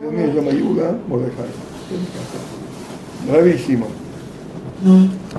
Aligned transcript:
Dios 0.00 0.10
mío, 0.10 0.26
llama 0.34 0.50
Yuda, 0.52 0.98
Mordejai. 1.06 1.44
Bravísimo. 3.30 3.86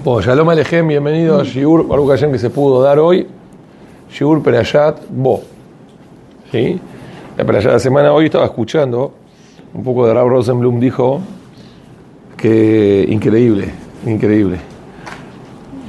Bueno, 0.04 0.22
Shalom 0.22 0.48
Alejem, 0.48 0.88
bienvenido 0.88 1.40
a 1.40 1.44
Shiur, 1.44 1.88
Baruch 1.88 2.10
Hashem 2.10 2.32
que 2.32 2.38
se 2.38 2.52
pudo 2.52 2.82
dar 2.82 3.00
hoy. 3.00 3.28
Shiur 4.12 4.44
Perayat 4.44 5.02
Bo. 5.10 5.42
¿Sí? 6.52 6.80
La 7.36 7.44
Perayat 7.44 7.66
de 7.66 7.74
la 7.74 7.80
semana 7.80 8.14
hoy 8.14 8.26
estaba 8.26 8.46
escuchando 8.46 9.12
un 9.74 9.84
poco 9.84 10.06
de 10.06 10.14
Rab 10.14 10.28
Rosenblum, 10.28 10.80
dijo 10.80 11.20
que 12.38 13.08
increíble, 13.10 13.72
increíble. 14.06 14.60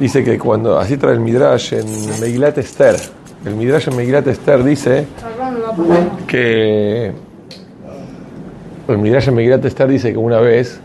Dice 0.00 0.24
que 0.24 0.38
cuando, 0.38 0.78
así 0.78 0.96
trae 0.96 1.12
el 1.12 1.20
Midrash 1.20 1.74
en 1.74 1.86
Megilat 2.18 2.56
Esther, 2.56 2.96
el 3.44 3.56
Midrash 3.56 3.88
en 3.88 3.96
Megilat 3.96 4.26
Esther 4.26 4.64
dice 4.64 5.06
que 6.26 7.12
el 8.88 8.98
Midrash 8.98 9.28
en 9.28 9.34
Megilat 9.34 9.64
Esther 9.64 9.88
dice 9.88 10.12
que 10.12 10.18
una 10.18 10.40
vez 10.40 10.80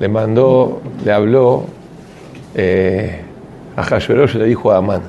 le 0.00 0.08
mandó, 0.08 0.80
le 1.04 1.12
habló 1.12 1.64
eh, 2.54 3.20
a 3.76 3.82
Hashverosh 3.82 4.36
y 4.36 4.38
le 4.38 4.46
dijo 4.46 4.72
a 4.72 4.78
Amán. 4.78 5.02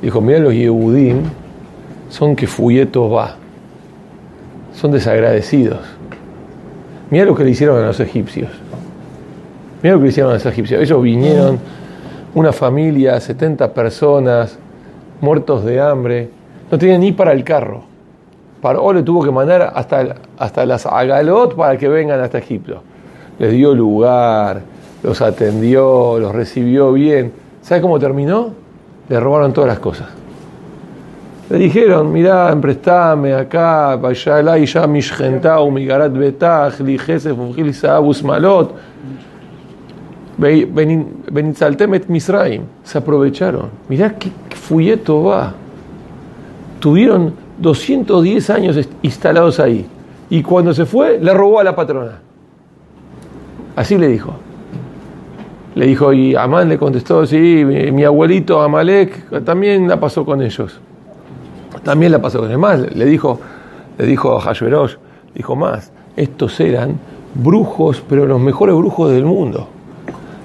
Dijo, 0.00 0.20
mira 0.20 0.38
los 0.38 0.54
Yehudim 0.54 1.22
son 2.08 2.36
que 2.36 2.46
fuyetos 2.46 3.12
va, 3.12 3.36
son 4.74 4.92
desagradecidos. 4.92 5.80
Mira 7.10 7.24
lo 7.24 7.34
que 7.34 7.44
le 7.44 7.50
hicieron 7.50 7.82
a 7.82 7.86
los 7.86 8.00
egipcios. 8.00 8.50
Mira 9.82 9.94
lo 9.94 10.00
que 10.00 10.04
le 10.04 10.10
hicieron 10.10 10.30
a 10.32 10.34
los 10.34 10.46
egipcios. 10.46 10.80
Ellos 10.80 11.02
vinieron, 11.02 11.58
una 12.34 12.52
familia, 12.52 13.20
70 13.20 13.72
personas, 13.72 14.58
muertos 15.20 15.64
de 15.64 15.80
hambre, 15.80 16.30
no 16.70 16.78
tenían 16.78 17.00
ni 17.00 17.12
para 17.12 17.32
el 17.32 17.44
carro. 17.44 17.93
Paró 18.64 18.94
le 18.94 19.02
tuvo 19.02 19.22
que 19.22 19.30
mandar 19.30 19.74
hasta, 19.74 20.14
hasta 20.38 20.64
las 20.64 20.86
Agalot 20.86 21.54
para 21.54 21.76
que 21.76 21.86
vengan 21.86 22.18
hasta 22.18 22.38
Egipto. 22.38 22.80
Les 23.38 23.52
dio 23.52 23.74
lugar, 23.74 24.62
los 25.02 25.20
atendió, 25.20 26.18
los 26.18 26.34
recibió 26.34 26.90
bien. 26.94 27.30
¿Sabe 27.60 27.82
cómo 27.82 27.98
terminó? 27.98 28.54
Le 29.10 29.20
robaron 29.20 29.52
todas 29.52 29.68
las 29.68 29.80
cosas. 29.80 30.08
Le 31.50 31.58
dijeron, 31.58 32.10
mirá, 32.10 32.50
emprestame 32.50 33.34
acá, 33.34 33.96
vaya 33.96 34.56
y 34.56 34.64
ya 34.64 34.86
mishgentau, 34.86 35.70
migarat 35.70 36.14
betach, 36.14 36.80
lijesef, 36.80 37.38
ufgil 37.38 37.70
malot, 38.24 38.76
benitzaltemet 40.38 42.08
misraim. 42.08 42.62
Se 42.82 42.96
aprovecharon. 42.96 43.68
Mirá 43.90 44.14
qué 44.14 44.30
fuyeto 44.54 45.22
va. 45.24 45.52
Tuvieron 46.80 47.43
210 47.58 48.50
años 48.50 48.88
instalados 49.02 49.60
ahí. 49.60 49.86
Y 50.30 50.42
cuando 50.42 50.72
se 50.74 50.86
fue, 50.86 51.18
le 51.18 51.32
robó 51.32 51.60
a 51.60 51.64
la 51.64 51.76
patrona. 51.76 52.20
Así 53.76 53.98
le 53.98 54.08
dijo. 54.08 54.34
Le 55.74 55.86
dijo, 55.86 56.12
y 56.12 56.36
Amán 56.36 56.68
le 56.68 56.78
contestó, 56.78 57.26
sí, 57.26 57.64
mi, 57.64 58.04
abuelito 58.04 58.62
Amalek 58.62 59.44
también 59.44 59.88
la 59.88 59.98
pasó 59.98 60.24
con 60.24 60.40
ellos. 60.40 60.78
También 61.82 62.12
la 62.12 62.20
pasó 62.20 62.38
con 62.38 62.48
ellos. 62.48 62.60
Más, 62.60 62.94
le 62.94 63.04
dijo, 63.04 63.40
le 63.98 64.06
dijo 64.06 64.36
a 64.36 64.40
Hashverosh, 64.40 64.94
dijo 65.34 65.56
más, 65.56 65.90
estos 66.16 66.58
eran 66.60 66.98
brujos, 67.34 68.02
pero 68.08 68.24
los 68.24 68.40
mejores 68.40 68.76
brujos 68.76 69.10
del 69.10 69.24
mundo. 69.24 69.66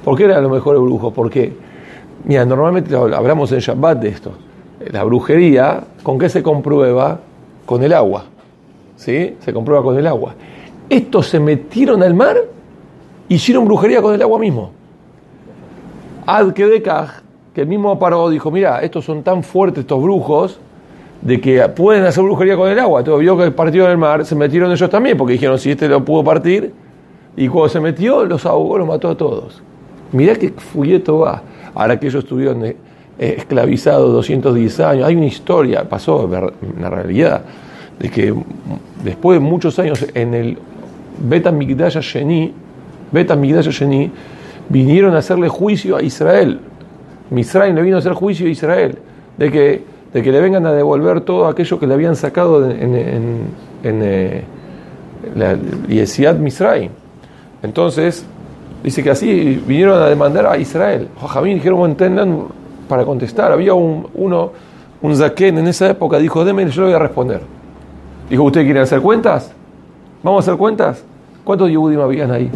¿Por 0.03 0.17
qué 0.17 0.25
eran 0.25 0.41
los 0.41 0.51
mejores 0.51 0.81
brujos? 0.81 1.13
Porque, 1.13 1.53
mira, 2.23 2.43
normalmente 2.45 2.95
hablamos 2.95 3.51
en 3.51 3.59
Shabbat 3.59 3.99
de 3.99 4.09
esto. 4.09 4.31
La 4.79 5.03
brujería, 5.03 5.83
¿con 6.03 6.17
qué 6.17 6.29
se 6.29 6.41
comprueba? 6.41 7.19
Con 7.65 7.83
el 7.83 7.93
agua. 7.93 8.25
¿Sí? 8.95 9.35
Se 9.39 9.53
comprueba 9.53 9.83
con 9.83 9.97
el 9.97 10.07
agua. 10.07 10.35
Estos 10.89 11.27
se 11.27 11.39
metieron 11.39 12.01
al 12.01 12.13
mar 12.13 12.37
hicieron 13.29 13.65
brujería 13.65 14.01
con 14.01 14.13
el 14.13 14.21
agua 14.21 14.39
mismo. 14.39 14.71
Ad 16.25 16.51
que 16.51 16.83
que 17.53 17.61
el 17.61 17.67
mismo 17.67 17.97
paró, 17.97 18.29
dijo, 18.29 18.51
mira, 18.51 18.81
estos 18.81 19.05
son 19.05 19.23
tan 19.23 19.43
fuertes 19.43 19.81
estos 19.81 20.01
brujos, 20.01 20.59
de 21.21 21.41
que 21.41 21.67
pueden 21.69 22.05
hacer 22.05 22.23
brujería 22.23 22.55
con 22.55 22.69
el 22.69 22.79
agua. 22.79 23.03
Todo 23.03 23.17
vio 23.17 23.37
que 23.37 23.51
partieron 23.51 23.89
el 23.91 23.97
mar, 23.97 24.25
se 24.25 24.35
metieron 24.35 24.71
ellos 24.71 24.89
también, 24.89 25.17
porque 25.17 25.33
dijeron, 25.33 25.57
si 25.57 25.71
este 25.71 25.87
lo 25.87 26.03
pudo 26.03 26.23
partir, 26.23 26.73
y 27.35 27.47
cuando 27.47 27.69
se 27.69 27.79
metió, 27.79 28.25
los 28.25 28.45
ahogó, 28.45 28.77
los 28.77 28.87
mató 28.87 29.09
a 29.09 29.15
todos. 29.15 29.61
Mirá 30.11 30.35
qué 30.35 30.49
fulleto 30.49 31.19
va. 31.19 31.41
Ahora 31.73 31.99
que 31.99 32.07
ellos 32.07 32.23
estuvieron 32.23 32.63
esclavizados 33.19 34.13
210 34.13 34.79
años, 34.79 35.07
hay 35.07 35.15
una 35.15 35.25
historia, 35.25 35.87
pasó 35.87 36.29
en 36.61 36.81
la 36.81 36.89
realidad, 36.89 37.41
de 37.99 38.09
que 38.09 38.33
después 39.03 39.39
de 39.39 39.45
muchos 39.45 39.77
años 39.77 40.05
en 40.13 40.33
el 40.33 40.57
Beta 41.21 41.51
Migdash 41.51 41.99
Sheni, 41.99 42.53
Beta 43.11 43.35
Migdash 43.35 43.67
Sheni, 43.67 44.09
vinieron 44.69 45.15
a 45.15 45.17
hacerle 45.17 45.49
juicio 45.49 45.97
a 45.97 46.01
Israel. 46.01 46.59
Misraim 47.29 47.75
le 47.75 47.81
vino 47.81 47.97
a 47.97 47.99
hacer 47.99 48.13
juicio 48.13 48.47
a 48.47 48.49
Israel, 48.49 48.97
de 49.37 49.51
que, 49.51 49.83
de 50.13 50.23
que 50.23 50.31
le 50.31 50.39
vengan 50.39 50.65
a 50.65 50.71
devolver 50.71 51.21
todo 51.21 51.47
aquello 51.47 51.77
que 51.77 51.87
le 51.87 51.93
habían 51.93 52.15
sacado 52.15 52.71
en, 52.71 52.95
en, 52.95 53.41
en, 53.83 54.01
eh, 54.01 54.43
la 55.35 55.57
Yesiad 55.87 56.37
Misraim. 56.37 56.91
Entonces, 57.61 58.25
dice 58.81 59.03
que 59.03 59.09
así 59.09 59.61
vinieron 59.67 60.01
a 60.01 60.07
demandar 60.07 60.47
a 60.47 60.57
Israel. 60.57 61.09
Dijeron, 61.43 61.89
entendan 61.91 62.58
para 62.89 63.05
contestar. 63.05 63.53
Había 63.53 63.73
un, 63.73 64.07
uno, 64.15 64.51
un 65.01 65.15
zaquén 65.15 65.57
en 65.57 65.67
esa 65.67 65.89
época, 65.89 66.17
dijo, 66.17 66.43
déme, 66.43 66.69
yo 66.69 66.81
le 66.81 66.87
voy 66.87 66.95
a 66.95 66.99
responder. 66.99 67.39
Dijo, 68.29 68.43
¿ustedes 68.43 68.65
quieren 68.65 68.83
hacer 68.83 68.99
cuentas? 68.99 69.53
¿Vamos 70.21 70.45
a 70.45 70.51
hacer 70.51 70.57
cuentas? 70.57 71.05
¿Cuántos 71.45 71.69
Yehudim 71.69 72.01
habían 72.01 72.31
ahí? 72.31 72.51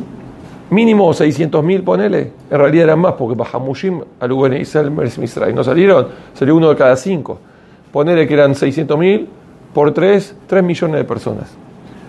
Mínimo 0.70 1.10
600.000, 1.12 1.84
ponele. 1.84 2.32
En 2.50 2.58
realidad 2.58 2.86
eran 2.86 3.00
más, 3.00 3.14
porque 3.14 3.36
Bajamushim, 3.36 4.02
Aluben 4.20 4.54
Israel, 4.54 4.92
Misraim. 4.92 5.56
No 5.56 5.64
salieron, 5.64 6.08
salió 6.34 6.56
uno 6.56 6.70
de 6.70 6.76
cada 6.76 6.96
cinco. 6.96 7.40
Ponele 7.92 8.28
que 8.28 8.34
eran 8.34 8.54
600.000 8.54 9.28
por 9.74 9.94
3, 9.94 10.36
3 10.48 10.64
millones 10.64 10.98
de 10.98 11.04
personas. 11.06 11.56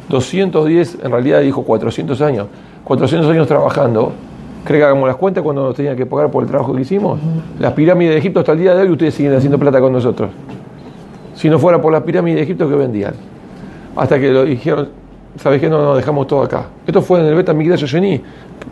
210, 0.09 0.99
en 1.03 1.11
realidad 1.11 1.41
dijo 1.41 1.63
400 1.63 2.21
años. 2.23 2.47
400 2.85 3.31
años 3.31 3.47
trabajando. 3.47 4.13
¿Cree 4.65 4.79
que 4.79 4.85
hagamos 4.85 5.07
las 5.07 5.17
cuentas 5.17 5.45
cuando 5.45 5.63
nos 5.63 5.75
tenían 5.75 5.97
que 5.97 6.07
pagar 6.07 6.31
por 6.31 6.43
el 6.43 6.49
trabajo 6.49 6.75
que 6.75 6.81
hicimos? 6.81 7.21
Las 7.59 7.73
pirámides 7.75 8.15
de 8.15 8.19
Egipto 8.19 8.41
hasta 8.41 8.53
el 8.53 8.59
día 8.59 8.75
de 8.75 8.83
hoy 8.83 8.91
ustedes 8.91 9.15
siguen 9.15 9.35
haciendo 9.35 9.59
plata 9.59 9.81
con 9.81 9.93
nosotros. 9.93 10.31
Si 11.35 11.51
no 11.51 11.59
fuera 11.59 11.81
por 11.83 11.93
las 11.93 12.03
pirámides 12.03 12.37
de 12.37 12.43
Egipto, 12.45 12.69
¿qué 12.69 12.75
vendían? 12.75 13.15
Hasta 13.95 14.19
que 14.19 14.31
lo 14.31 14.45
dijeron, 14.45 14.89
¿sabes 15.37 15.61
qué? 15.61 15.69
No, 15.69 15.83
nos 15.83 15.97
dejamos 15.97 16.27
todo 16.27 16.43
acá. 16.43 16.67
Esto 16.87 17.03
fue 17.03 17.21
en 17.21 17.27
el 17.27 17.35
Beta 17.35 17.53
Migdash 17.53 17.85
Sheni, 17.85 18.23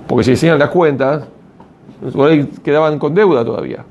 porque 0.07 0.25
si 0.25 0.31
decían 0.31 0.59
las 0.59 0.71
cuentas, 0.71 1.25
quedaban 2.63 2.99
con 2.99 3.15
deuda 3.15 3.45
todavía. 3.45 3.85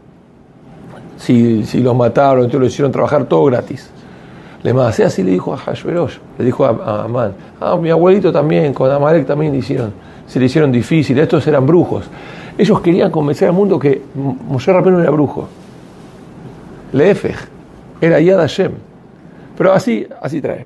Si, 1.18 1.64
si 1.66 1.82
los 1.82 1.96
mataron, 1.96 2.46
entonces 2.46 2.60
lo 2.60 2.66
hicieron 2.66 2.92
trabajar 2.92 3.26
todo 3.26 3.46
gratis. 3.46 3.92
Le 4.64 4.74
más, 4.74 5.00
así 5.00 5.24
le 5.24 5.32
dijo 5.32 5.54
a 5.54 5.58
Hashverosh, 5.58 6.18
le 6.38 6.46
dijo 6.46 6.66
a, 6.66 7.04
Amán, 7.04 7.34
ah, 7.60 7.78
mi 7.78 7.90
abuelito 7.90 8.32
también, 8.32 8.74
con 8.74 8.92
Amalek 8.92 9.26
también 9.26 9.54
le 9.54 9.58
hicieron, 9.58 9.92
se 10.32 10.40
le 10.40 10.46
hicieron 10.46 10.72
difícil, 10.72 11.20
estos 11.20 11.46
eran 11.46 11.66
brujos. 11.66 12.06
Ellos 12.58 12.80
querían 12.80 13.12
convencer 13.12 13.50
al 13.50 13.54
mundo 13.54 13.78
que 13.78 14.02
Moshe 14.16 14.72
Rabbeinu 14.72 15.02
era 15.02 15.12
brujo. 15.12 15.46
Leefej, 16.94 17.36
era 18.00 18.18
Yad 18.22 18.40
Hashem. 18.40 18.72
Pero 19.58 19.74
así, 19.74 20.08
así 20.22 20.40
trae. 20.40 20.66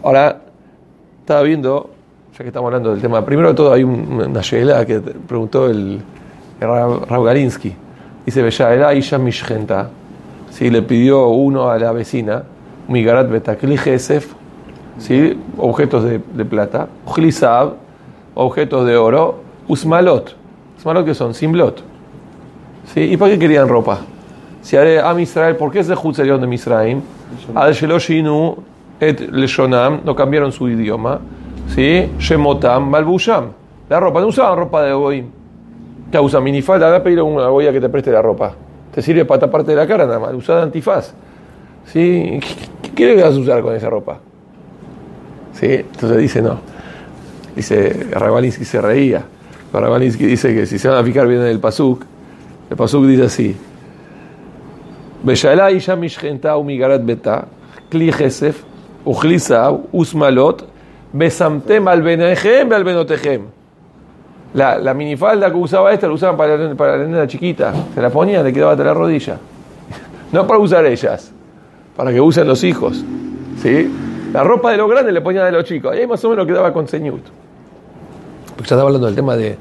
Ahora, 0.00 0.42
estaba 1.18 1.42
viendo, 1.42 1.90
ya 2.34 2.38
que 2.38 2.46
estamos 2.46 2.68
hablando 2.68 2.92
del 2.92 3.00
tema, 3.00 3.24
primero 3.24 3.48
de 3.48 3.54
todo 3.56 3.72
hay 3.72 3.82
una 3.82 4.42
shela 4.42 4.86
que 4.86 5.00
preguntó 5.00 5.66
el, 5.66 6.00
el 6.60 6.68
Rav 6.68 7.24
Galinsky. 7.24 7.74
Dice, 8.24 8.42
Bella, 8.42 8.94
Isha 8.94 9.18
Mishgenta. 9.18 9.90
Si 10.50 10.70
le 10.70 10.82
pidió 10.82 11.26
uno 11.30 11.68
a 11.68 11.76
la 11.80 11.90
vecina, 11.90 12.44
Migarat 12.86 13.28
Betakli 13.28 13.76
Gesef, 13.76 14.34
¿sí? 14.98 15.36
objetos 15.58 16.04
de, 16.04 16.44
plata, 16.44 16.86
Ujlisab, 17.06 17.82
objetos 18.34 18.86
de 18.86 18.96
oro, 18.96 19.40
Usmalot, 19.68 20.36
Usmalot 20.78 21.04
que 21.04 21.14
son, 21.14 21.34
Simblot. 21.34 21.82
¿sí? 22.92 23.00
¿Y 23.00 23.16
para 23.16 23.32
qué 23.32 23.38
querían 23.38 23.68
ropa? 23.68 24.00
Si 24.62 24.76
a 24.76 25.20
Israel, 25.20 25.56
¿por 25.56 25.70
qué 25.70 25.80
es 25.80 25.88
de 25.88 25.96
salieron 25.96 26.40
de 26.40 26.46
Misraim? 26.46 27.02
Al 27.54 27.74
Sheloshinu 27.74 28.56
et 28.98 29.20
Leshonam, 29.30 30.00
no 30.04 30.16
cambiaron 30.16 30.52
su 30.52 30.68
idioma, 30.68 31.20
¿sí? 31.74 32.10
Shemotam, 32.18 32.88
Malbusham. 32.88 33.50
La 33.90 34.00
ropa, 34.00 34.20
no 34.20 34.28
usaban 34.28 34.56
ropa 34.56 34.82
de 34.82 34.92
Goim. 34.94 35.26
Te 36.10 36.18
usan 36.18 36.42
minifalda, 36.42 36.88
voy 36.88 36.96
a 36.96 37.02
pedir 37.02 37.18
a 37.18 37.24
una 37.24 37.48
goya 37.48 37.72
que 37.72 37.80
te 37.80 37.88
preste 37.90 38.10
la 38.10 38.22
ropa. 38.22 38.54
Te 38.94 39.02
sirve 39.02 39.24
para 39.24 39.40
taparte 39.40 39.72
de 39.72 39.76
la 39.76 39.86
cara 39.86 40.06
nada 40.06 40.18
más, 40.18 40.32
usada 40.32 40.62
antifaz. 40.62 41.12
¿Sí? 41.86 42.40
¿Qué, 42.94 43.16
vas 43.16 43.34
a 43.34 43.38
usar 43.38 43.60
con 43.60 43.74
esa 43.74 43.90
ropa? 43.90 44.20
¿Sí? 45.52 45.66
Entonces 45.66 46.18
dice 46.18 46.40
no. 46.40 46.60
Dice, 47.54 48.08
Rabalinsky 48.10 48.64
se 48.64 48.80
reía. 48.80 49.24
Rabalinsky 49.72 50.26
dice 50.26 50.54
que 50.54 50.66
si 50.66 50.78
se 50.78 50.88
van 50.88 50.98
a 50.98 51.04
fijar 51.04 51.26
bien 51.26 51.40
en 51.40 51.48
el 51.48 51.60
Pasuk, 51.60 52.04
el 52.70 52.76
Pasuk 52.76 53.04
dice 53.06 53.24
así. 53.24 53.56
La, 64.52 64.78
la 64.78 64.94
minifalda 64.94 65.50
que 65.50 65.56
usaba 65.56 65.92
esta 65.92 66.06
la 66.06 66.12
usaban 66.12 66.36
para, 66.36 66.74
para 66.74 66.96
la 66.96 67.04
nena 67.04 67.26
chiquita. 67.26 67.72
Se 67.94 68.00
la 68.00 68.10
ponían, 68.10 68.44
le 68.44 68.52
quedaba 68.52 68.72
hasta 68.72 68.84
la 68.84 68.94
rodilla. 68.94 69.38
No 70.32 70.46
para 70.48 70.58
usar 70.58 70.84
ellas, 70.84 71.32
para 71.96 72.12
que 72.12 72.20
usen 72.20 72.48
los 72.48 72.64
hijos. 72.64 73.04
¿Sí? 73.62 73.88
La 74.32 74.42
ropa 74.42 74.72
de 74.72 74.76
los 74.78 74.90
grandes 74.90 75.14
le 75.14 75.20
ponían 75.20 75.44
de 75.44 75.52
los 75.52 75.64
chicos. 75.64 75.92
Ahí 75.92 76.06
más 76.08 76.24
o 76.24 76.30
menos 76.30 76.44
quedaba 76.44 76.72
con 76.72 76.88
ceñut. 76.88 77.22
Porque 78.56 78.70
ya 78.70 78.76
estaba 78.76 78.82
hablando 78.82 79.06
del 79.06 79.16
tema 79.16 79.36
de, 79.36 79.56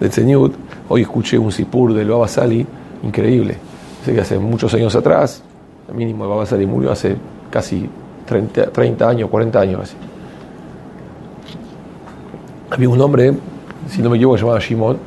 del 0.00 0.12
ceñut. 0.12 0.54
Hoy 0.88 1.02
escuché 1.02 1.38
un 1.38 1.52
sipur 1.52 1.94
del 1.94 2.08
Baba 2.08 2.26
Sali 2.28 2.66
increíble. 3.02 3.56
Dice 4.00 4.14
que 4.14 4.20
hace 4.20 4.38
muchos 4.38 4.74
años 4.74 4.94
atrás, 4.96 5.42
al 5.88 5.94
mínimo 5.94 6.24
el 6.24 6.30
Baba 6.30 6.44
Sali 6.44 6.66
murió 6.66 6.90
hace 6.90 7.16
casi 7.50 7.88
30, 8.26 8.70
30 8.70 9.08
años, 9.08 9.30
40 9.30 9.60
años 9.60 9.80
así. 9.82 9.96
Había 12.70 12.88
un 12.88 13.00
hombre, 13.00 13.32
si 13.88 14.02
no 14.02 14.10
me 14.10 14.16
equivoco, 14.16 14.38
se 14.38 14.42
llamaba 14.42 14.58
Shimon. 14.58 14.98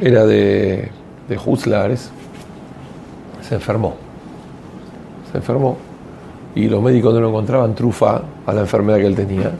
Era 0.00 0.24
de, 0.26 0.90
de 1.28 1.38
Hutzlares. 1.44 2.10
Se 3.40 3.54
enfermó. 3.54 3.94
Se 5.30 5.38
enfermó. 5.38 5.76
Y 6.54 6.68
los 6.68 6.82
médicos 6.82 7.14
no 7.14 7.20
lo 7.20 7.28
encontraban 7.30 7.74
trufa 7.74 8.22
a 8.46 8.52
la 8.52 8.60
enfermedad 8.60 8.98
que 8.98 9.06
él 9.06 9.16
tenía. 9.16 9.50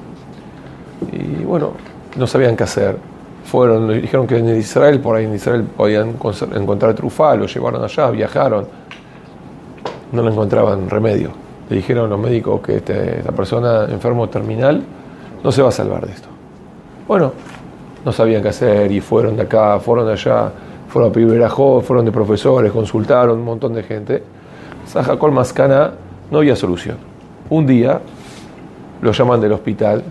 Y 1.11 1.45
bueno, 1.45 1.73
no 2.17 2.27
sabían 2.27 2.57
qué 2.57 2.65
hacer. 2.65 2.97
Fueron, 3.45 4.01
dijeron 4.01 4.27
que 4.27 4.39
en 4.39 4.57
Israel, 4.57 5.01
por 5.01 5.17
ahí 5.17 5.25
en 5.25 5.35
Israel 5.35 5.65
podían 5.65 6.17
encontrar 6.55 6.95
trufa, 6.95 7.35
lo 7.35 7.47
llevaron 7.47 7.83
allá, 7.83 8.11
viajaron. 8.11 8.67
No 10.13 10.23
le 10.23 10.31
encontraban 10.31 10.89
remedio. 10.89 11.31
Le 11.69 11.77
dijeron 11.77 12.09
los 12.11 12.21
médicos 12.21 12.61
que 12.61 12.77
este, 12.77 13.19
esta 13.19 13.33
persona 13.33 13.87
enfermo 13.87 14.29
terminal 14.29 14.83
no 15.43 15.51
se 15.53 15.63
va 15.63 15.69
a 15.69 15.73
salvar 15.73 16.07
de 16.07 16.13
esto. 16.13 16.29
Bueno, 17.09 17.33
no 18.05 18.13
sabían 18.13 18.43
qué 18.43 18.49
hacer 18.49 18.91
y 18.93 19.01
fueron 19.01 19.37
de 19.37 19.43
acá, 19.43 19.81
fueron 19.81 20.07
de 20.07 20.13
allá, 20.13 20.53
fueron 20.89 21.11
a 21.11 21.13
pedir 21.13 21.49
fueron 21.83 22.05
de 22.05 22.13
profesores, 22.13 22.71
consultaron 22.71 23.39
un 23.39 23.45
montón 23.45 23.73
de 23.75 23.83
gente. 23.83 24.23
Sajacol 24.87 25.33
Mascana 25.33 25.93
no 26.31 26.39
había 26.39 26.55
solución. 26.57 26.97
Un 27.49 27.67
día 27.67 28.01
lo 29.01 29.13
llaman 29.13 29.41
del 29.41 29.53
hospital. 29.53 30.03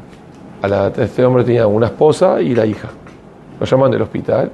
A 0.62 0.68
la, 0.68 0.88
este 0.88 1.26
hombre 1.26 1.44
tenía 1.44 1.68
una 1.68 1.88
esposa 1.88 2.42
y 2.42 2.54
la 2.54 2.66
hija. 2.66 2.90
Lo 3.60 3.66
llaman 3.66 3.92
del 3.92 4.02
hospital 4.02 4.52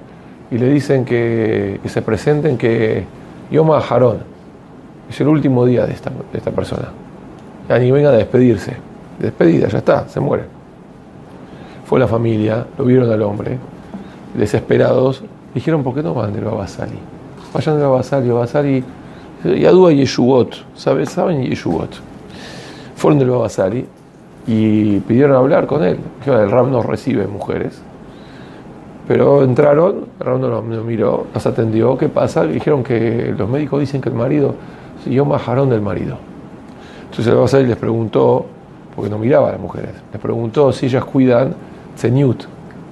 y 0.50 0.58
le 0.58 0.70
dicen 0.70 1.04
que, 1.04 1.80
que 1.84 1.90
se 1.90 2.02
presenten 2.02 2.58
que 2.58 3.06
Yoma 3.52 3.82
Jarón 3.82 4.20
es 5.10 5.20
el 5.22 5.28
último 5.28 5.66
día 5.66 5.86
de 5.86 5.94
esta, 5.94 6.10
de 6.10 6.38
esta 6.38 6.52
persona. 6.52 6.90
Ya 7.70 7.80
ni 7.80 7.92
vengan 7.92 8.14
a 8.14 8.18
despedirse. 8.18 8.76
Despedida, 9.20 9.68
ya 9.68 9.80
está, 9.80 10.08
se 10.08 10.20
muere. 10.20 10.44
Fue 11.86 12.00
la 12.00 12.08
familia, 12.08 12.66
lo 12.78 12.86
vieron 12.86 13.10
al 13.10 13.22
hombre, 13.22 13.58
desesperados, 14.34 15.24
dijeron, 15.54 15.84
¿por 15.84 15.96
qué 15.96 16.04
no 16.04 16.14
van 16.14 16.34
del 16.34 16.44
Babasali? 16.44 17.00
Vayan 17.54 17.78
del 17.78 17.88
Babasali, 17.88 18.30
Babasali, 18.30 18.84
Yadúa 19.44 19.94
y 19.94 19.98
Yeshuvot, 19.98 20.54
¿saben? 20.76 21.06
¿saben 21.08 21.44
Yeshuvot? 21.44 21.90
Fueron 22.96 23.20
del 23.20 23.30
Babasali 23.30 23.86
y 24.48 25.02
pidieron 25.02 25.36
hablar 25.36 25.68
con 25.68 25.84
él. 25.84 26.00
El 26.26 26.50
Ram 26.50 26.72
no 26.72 26.82
recibe 26.82 27.28
mujeres. 27.28 27.82
Pero 29.08 29.44
entraron, 29.44 30.06
el 30.20 30.26
Ram 30.26 30.42
no 30.42 30.48
lo 30.48 30.62
miró, 30.62 31.28
nos 31.34 31.46
atendió, 31.46 31.98
¿qué 31.98 32.10
pasa? 32.10 32.46
Dijeron 32.46 32.84
que 32.84 33.34
los 33.38 33.50
médicos 33.50 33.82
dicen 33.82 34.02
que 34.02 34.10
el 34.10 34.16
marido, 34.16 34.56
yo 35.06 35.26
majarón 35.26 35.70
del 35.70 35.82
marido. 35.82 36.18
Entonces 37.04 37.28
el 37.28 37.36
Babasali 37.36 37.68
les 37.68 37.78
preguntó, 37.78 38.46
porque 38.96 39.10
no 39.10 39.18
miraba 39.18 39.50
a 39.50 39.52
las 39.52 39.62
mujeres, 39.62 39.92
les 40.12 40.22
preguntó 40.22 40.72
si 40.74 40.88
ellas 40.88 41.06
cuidan 41.06 41.54
Tzenyut, 41.96 42.44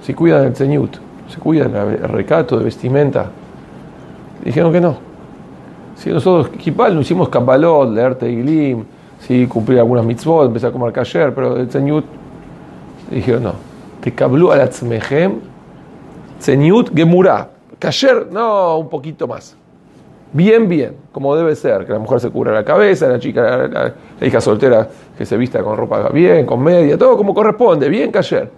si 0.02 0.14
cuidan 0.14 0.44
el 0.44 0.52
Tzenyut, 0.52 0.96
si 1.28 1.36
cuidan 1.38 1.74
el 1.74 2.08
recato 2.08 2.58
de 2.58 2.64
vestimenta. 2.64 3.26
Dijeron 4.44 4.72
que 4.72 4.80
no. 4.80 4.96
Si 5.96 6.10
nosotros, 6.10 6.50
Kipal, 6.56 6.94
no 6.94 7.00
hicimos 7.00 7.28
Kabbalot, 7.28 7.90
leer 7.90 8.14
Teilim, 8.14 8.84
si 9.26 9.46
cumplir 9.48 9.80
algunas 9.80 10.04
mitzvot, 10.04 10.46
empezar 10.46 10.70
a 10.70 10.72
comer 10.72 10.92
kasher, 10.92 11.34
pero 11.34 11.56
el 11.56 11.66
Tzenyut, 11.66 12.04
dijeron 13.10 13.42
no. 13.42 13.54
Te 14.00 14.12
kablu 14.12 14.52
al 14.52 14.60
atzmehem, 14.60 15.40
Tzenyut 16.38 16.94
gemurá. 16.94 17.50
Kasher, 17.78 18.28
no, 18.30 18.78
un 18.78 18.88
poquito 18.88 19.26
más. 19.26 19.56
Bien, 20.32 20.68
bien, 20.68 20.94
como 21.10 21.34
debe 21.34 21.56
ser, 21.56 21.86
que 21.86 21.92
la 21.92 21.98
mujer 21.98 22.20
se 22.20 22.30
cubra 22.30 22.52
la 22.52 22.64
cabeza, 22.64 23.08
la 23.08 23.18
chica, 23.18 23.66
la, 23.66 23.94
hija 24.20 24.40
soltera 24.40 24.88
que 25.18 25.26
se 25.26 25.36
vista 25.36 25.62
con 25.62 25.76
ropa 25.76 26.08
bien, 26.10 26.46
con 26.46 26.62
media, 26.62 26.96
todo 26.96 27.16
como 27.16 27.34
corresponde, 27.34 27.88
bien 27.88 28.12
kasher. 28.12 28.48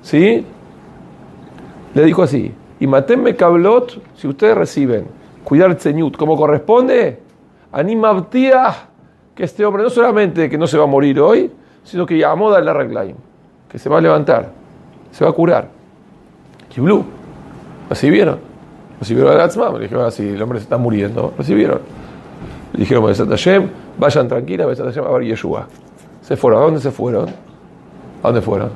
¿Sí? 0.00 0.46
Le 1.94 2.04
dijo 2.04 2.22
así, 2.22 2.54
y 2.80 2.86
matenme 2.86 3.36
cablot, 3.36 4.00
si 4.16 4.26
ustedes 4.26 4.56
reciben 4.56 5.06
cuidar 5.44 5.74
tzenyut 5.74 6.16
como 6.16 6.36
corresponde, 6.36 7.20
animabtía 7.72 8.87
que 9.38 9.44
este 9.44 9.64
hombre 9.64 9.84
no 9.84 9.88
solamente 9.88 10.50
que 10.50 10.58
no 10.58 10.66
se 10.66 10.76
va 10.76 10.82
a 10.82 10.88
morir 10.88 11.20
hoy, 11.20 11.48
sino 11.84 12.04
que 12.04 12.18
ya 12.18 12.34
moda 12.34 12.60
la 12.60 12.72
reglaim, 12.72 13.14
que 13.68 13.78
se 13.78 13.88
va 13.88 13.98
a 13.98 14.00
levantar, 14.00 14.50
se 15.12 15.24
va 15.24 15.30
a 15.30 15.32
curar. 15.32 15.68
Kiblu, 16.68 17.04
recibieron, 17.88 18.40
recibieron 18.98 19.32
al 19.32 19.40
Atzma, 19.42 19.70
le 19.74 19.82
dijeron 19.84 20.06
así, 20.06 20.28
el 20.28 20.42
hombre 20.42 20.58
se 20.58 20.64
está 20.64 20.76
muriendo, 20.76 21.32
recibieron. 21.38 21.78
Le 22.72 22.80
dijeron, 22.80 23.04
vayan 23.96 24.26
tranquilas, 24.26 24.80
a 24.80 25.00
ver 25.12 25.22
Yeshua. 25.22 25.68
Se 26.20 26.36
fueron, 26.36 26.60
¿a 26.60 26.64
dónde 26.64 26.80
se 26.80 26.90
fueron? 26.90 27.28
¿A 27.28 28.26
dónde 28.26 28.42
fueron? 28.42 28.70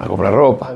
A 0.00 0.06
comprar 0.06 0.34
ropa. 0.34 0.70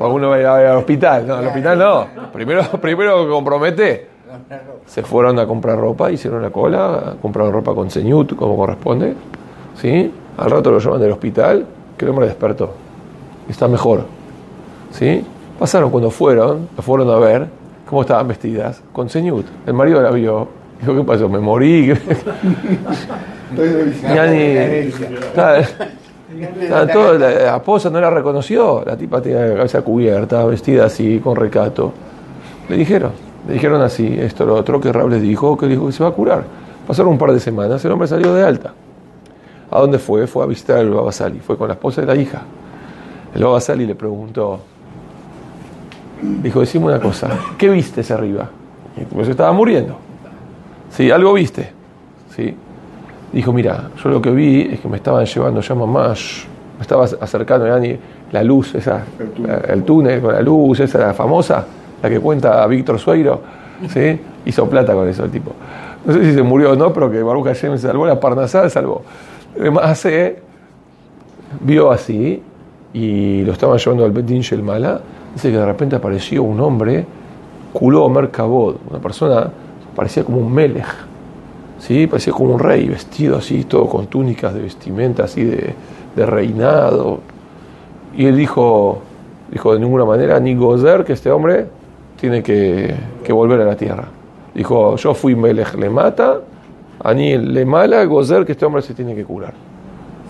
Alguno 0.00 0.30
va 0.30 0.34
a 0.34 0.40
ir 0.40 0.46
al 0.46 0.78
hospital. 0.78 1.24
No, 1.24 1.34
al 1.36 1.46
hospital 1.46 1.78
no. 1.78 2.06
Primero, 2.32 2.64
primero 2.80 3.30
compromete. 3.30 4.15
Se 4.86 5.02
fueron 5.02 5.38
a 5.38 5.46
comprar 5.46 5.78
ropa, 5.78 6.10
hicieron 6.10 6.42
la 6.42 6.50
cola, 6.50 7.16
compraron 7.20 7.52
ropa 7.52 7.74
con 7.74 7.90
ceñut, 7.90 8.34
como 8.36 8.56
corresponde. 8.56 9.14
¿Sí? 9.80 10.12
Al 10.36 10.50
rato 10.50 10.70
lo 10.70 10.78
llaman 10.78 11.00
del 11.00 11.12
hospital, 11.12 11.66
que 11.96 12.04
el 12.04 12.10
hombre 12.10 12.26
despertó. 12.26 12.72
Está 13.48 13.68
mejor. 13.68 14.04
¿Sí? 14.90 15.24
Pasaron 15.58 15.90
cuando 15.90 16.10
fueron, 16.10 16.68
lo 16.76 16.82
fueron 16.82 17.10
a 17.10 17.16
ver 17.18 17.46
cómo 17.88 18.02
estaban 18.02 18.28
vestidas, 18.28 18.82
con 18.92 19.08
ceñut. 19.08 19.46
El 19.66 19.74
marido 19.74 20.02
la 20.02 20.10
vio. 20.10 20.48
Dijo, 20.80 20.94
¿qué 20.94 21.02
pasó? 21.04 21.28
Me 21.28 21.38
morí. 21.38 21.94
ya 24.02 24.26
ni. 24.26 24.90
Todo, 26.92 27.18
la 27.18 27.56
esposa 27.56 27.88
no 27.88 28.00
la 28.00 28.10
reconoció, 28.10 28.82
la 28.84 28.96
tipa 28.96 29.22
tenía 29.22 29.46
la 29.46 29.56
cabeza 29.56 29.80
cubierta, 29.82 30.44
vestida 30.44 30.86
así, 30.86 31.20
con 31.20 31.36
recato. 31.36 31.92
Le 32.68 32.76
dijeron, 32.76 33.12
le 33.46 33.54
dijeron 33.54 33.80
así, 33.80 34.16
esto, 34.18 34.44
lo 34.44 34.54
otro, 34.54 34.80
que 34.80 34.92
Rab 34.92 35.08
les 35.08 35.22
dijo, 35.22 35.56
que 35.56 35.66
dijo 35.66 35.86
que 35.86 35.92
se 35.92 36.02
va 36.02 36.10
a 36.10 36.12
curar. 36.12 36.44
Pasaron 36.86 37.12
un 37.12 37.18
par 37.18 37.32
de 37.32 37.40
semanas, 37.40 37.84
el 37.84 37.92
hombre 37.92 38.08
salió 38.08 38.34
de 38.34 38.44
alta. 38.44 38.72
¿A 39.70 39.80
dónde 39.80 39.98
fue? 39.98 40.26
Fue 40.26 40.42
a 40.44 40.46
visitar 40.46 40.78
al 40.78 40.90
Babasali, 40.90 41.40
fue 41.40 41.56
con 41.56 41.68
la 41.68 41.74
esposa 41.74 42.00
de 42.00 42.06
la 42.06 42.16
hija. 42.16 42.42
El 43.34 43.44
Babasali 43.44 43.86
le 43.86 43.94
preguntó, 43.94 44.60
dijo, 46.42 46.60
decime 46.60 46.86
una 46.86 47.00
cosa, 47.00 47.28
¿qué 47.58 47.68
viste 47.68 48.12
arriba? 48.12 48.48
Y 48.96 49.04
pues 49.04 49.28
estaba 49.28 49.52
muriendo. 49.52 49.96
Sí, 50.90 51.10
algo 51.10 51.32
viste. 51.34 51.70
Sí, 52.34 52.54
dijo, 53.32 53.52
mira, 53.52 53.90
yo 54.02 54.10
lo 54.10 54.22
que 54.22 54.30
vi 54.30 54.62
es 54.72 54.80
que 54.80 54.88
me 54.88 54.96
estaban 54.96 55.24
llevando 55.24 55.60
ya 55.60 55.74
más, 55.74 56.46
me 56.76 56.82
estaba 56.82 57.04
acercando 57.04 57.66
ya 57.66 57.78
ni 57.78 57.96
la 58.32 58.42
luz, 58.42 58.74
esa, 58.74 59.04
el 59.18 59.30
túnel. 59.30 59.60
el 59.68 59.82
túnel 59.84 60.20
con 60.20 60.34
la 60.34 60.40
luz, 60.40 60.80
esa 60.80 60.98
la 60.98 61.14
famosa, 61.14 61.64
la 62.02 62.08
que 62.08 62.20
cuenta 62.20 62.66
Víctor 62.66 62.98
Sueiro, 62.98 63.40
¿sí? 63.88 64.18
hizo 64.44 64.68
plata 64.68 64.94
con 64.94 65.08
eso 65.08 65.24
el 65.24 65.30
tipo. 65.30 65.52
No 66.04 66.12
sé 66.12 66.24
si 66.24 66.34
se 66.34 66.42
murió 66.42 66.72
o 66.72 66.76
no, 66.76 66.92
pero 66.92 67.10
que 67.10 67.22
Baruch 67.22 67.46
Hashem 67.46 67.78
salvó, 67.78 68.06
la 68.06 68.20
Parnasá 68.20 68.68
salvó. 68.70 69.02
Además, 69.58 70.04
eh, 70.06 70.38
vio 71.60 71.90
así 71.90 72.42
y 72.92 73.42
lo 73.42 73.52
estaban 73.52 73.78
llevando 73.78 74.04
al 74.04 74.12
Betin 74.12 74.42
Mala, 74.64 75.00
dice 75.34 75.50
que 75.50 75.56
de 75.56 75.66
repente 75.66 75.96
apareció 75.96 76.42
un 76.42 76.60
hombre, 76.60 77.04
culó 77.72 78.08
Merkabod, 78.08 78.76
una 78.88 79.00
persona, 79.00 79.50
parecía 79.94 80.24
como 80.24 80.38
un 80.38 80.52
melech, 80.52 80.86
¿sí? 81.78 82.06
parecía 82.06 82.32
como 82.32 82.54
un 82.54 82.60
rey, 82.60 82.88
vestido 82.88 83.36
así, 83.36 83.64
todo 83.64 83.86
con 83.86 84.06
túnicas 84.06 84.54
de 84.54 84.62
vestimenta, 84.62 85.24
así 85.24 85.44
de, 85.44 85.74
de 86.14 86.26
reinado. 86.26 87.20
Y 88.16 88.26
él 88.26 88.36
dijo, 88.36 89.00
dijo 89.50 89.74
de 89.74 89.80
ninguna 89.80 90.04
manera, 90.04 90.40
ni 90.40 90.54
Gozer, 90.54 91.04
que 91.04 91.12
este 91.12 91.30
hombre 91.30 91.66
tiene 92.16 92.42
que, 92.42 92.94
volver 93.30 93.60
a 93.60 93.64
la 93.64 93.76
tierra. 93.76 94.04
Dijo, 94.54 94.96
yo 94.96 95.14
fui 95.14 95.34
Melech 95.34 95.74
le 95.74 95.90
mata, 95.90 96.40
Ani 97.02 97.36
le 97.36 97.64
mala, 97.64 98.04
Gozer, 98.04 98.46
que 98.46 98.52
este 98.52 98.64
hombre 98.64 98.82
se 98.82 98.94
tiene 98.94 99.14
que 99.14 99.24
curar. 99.24 99.52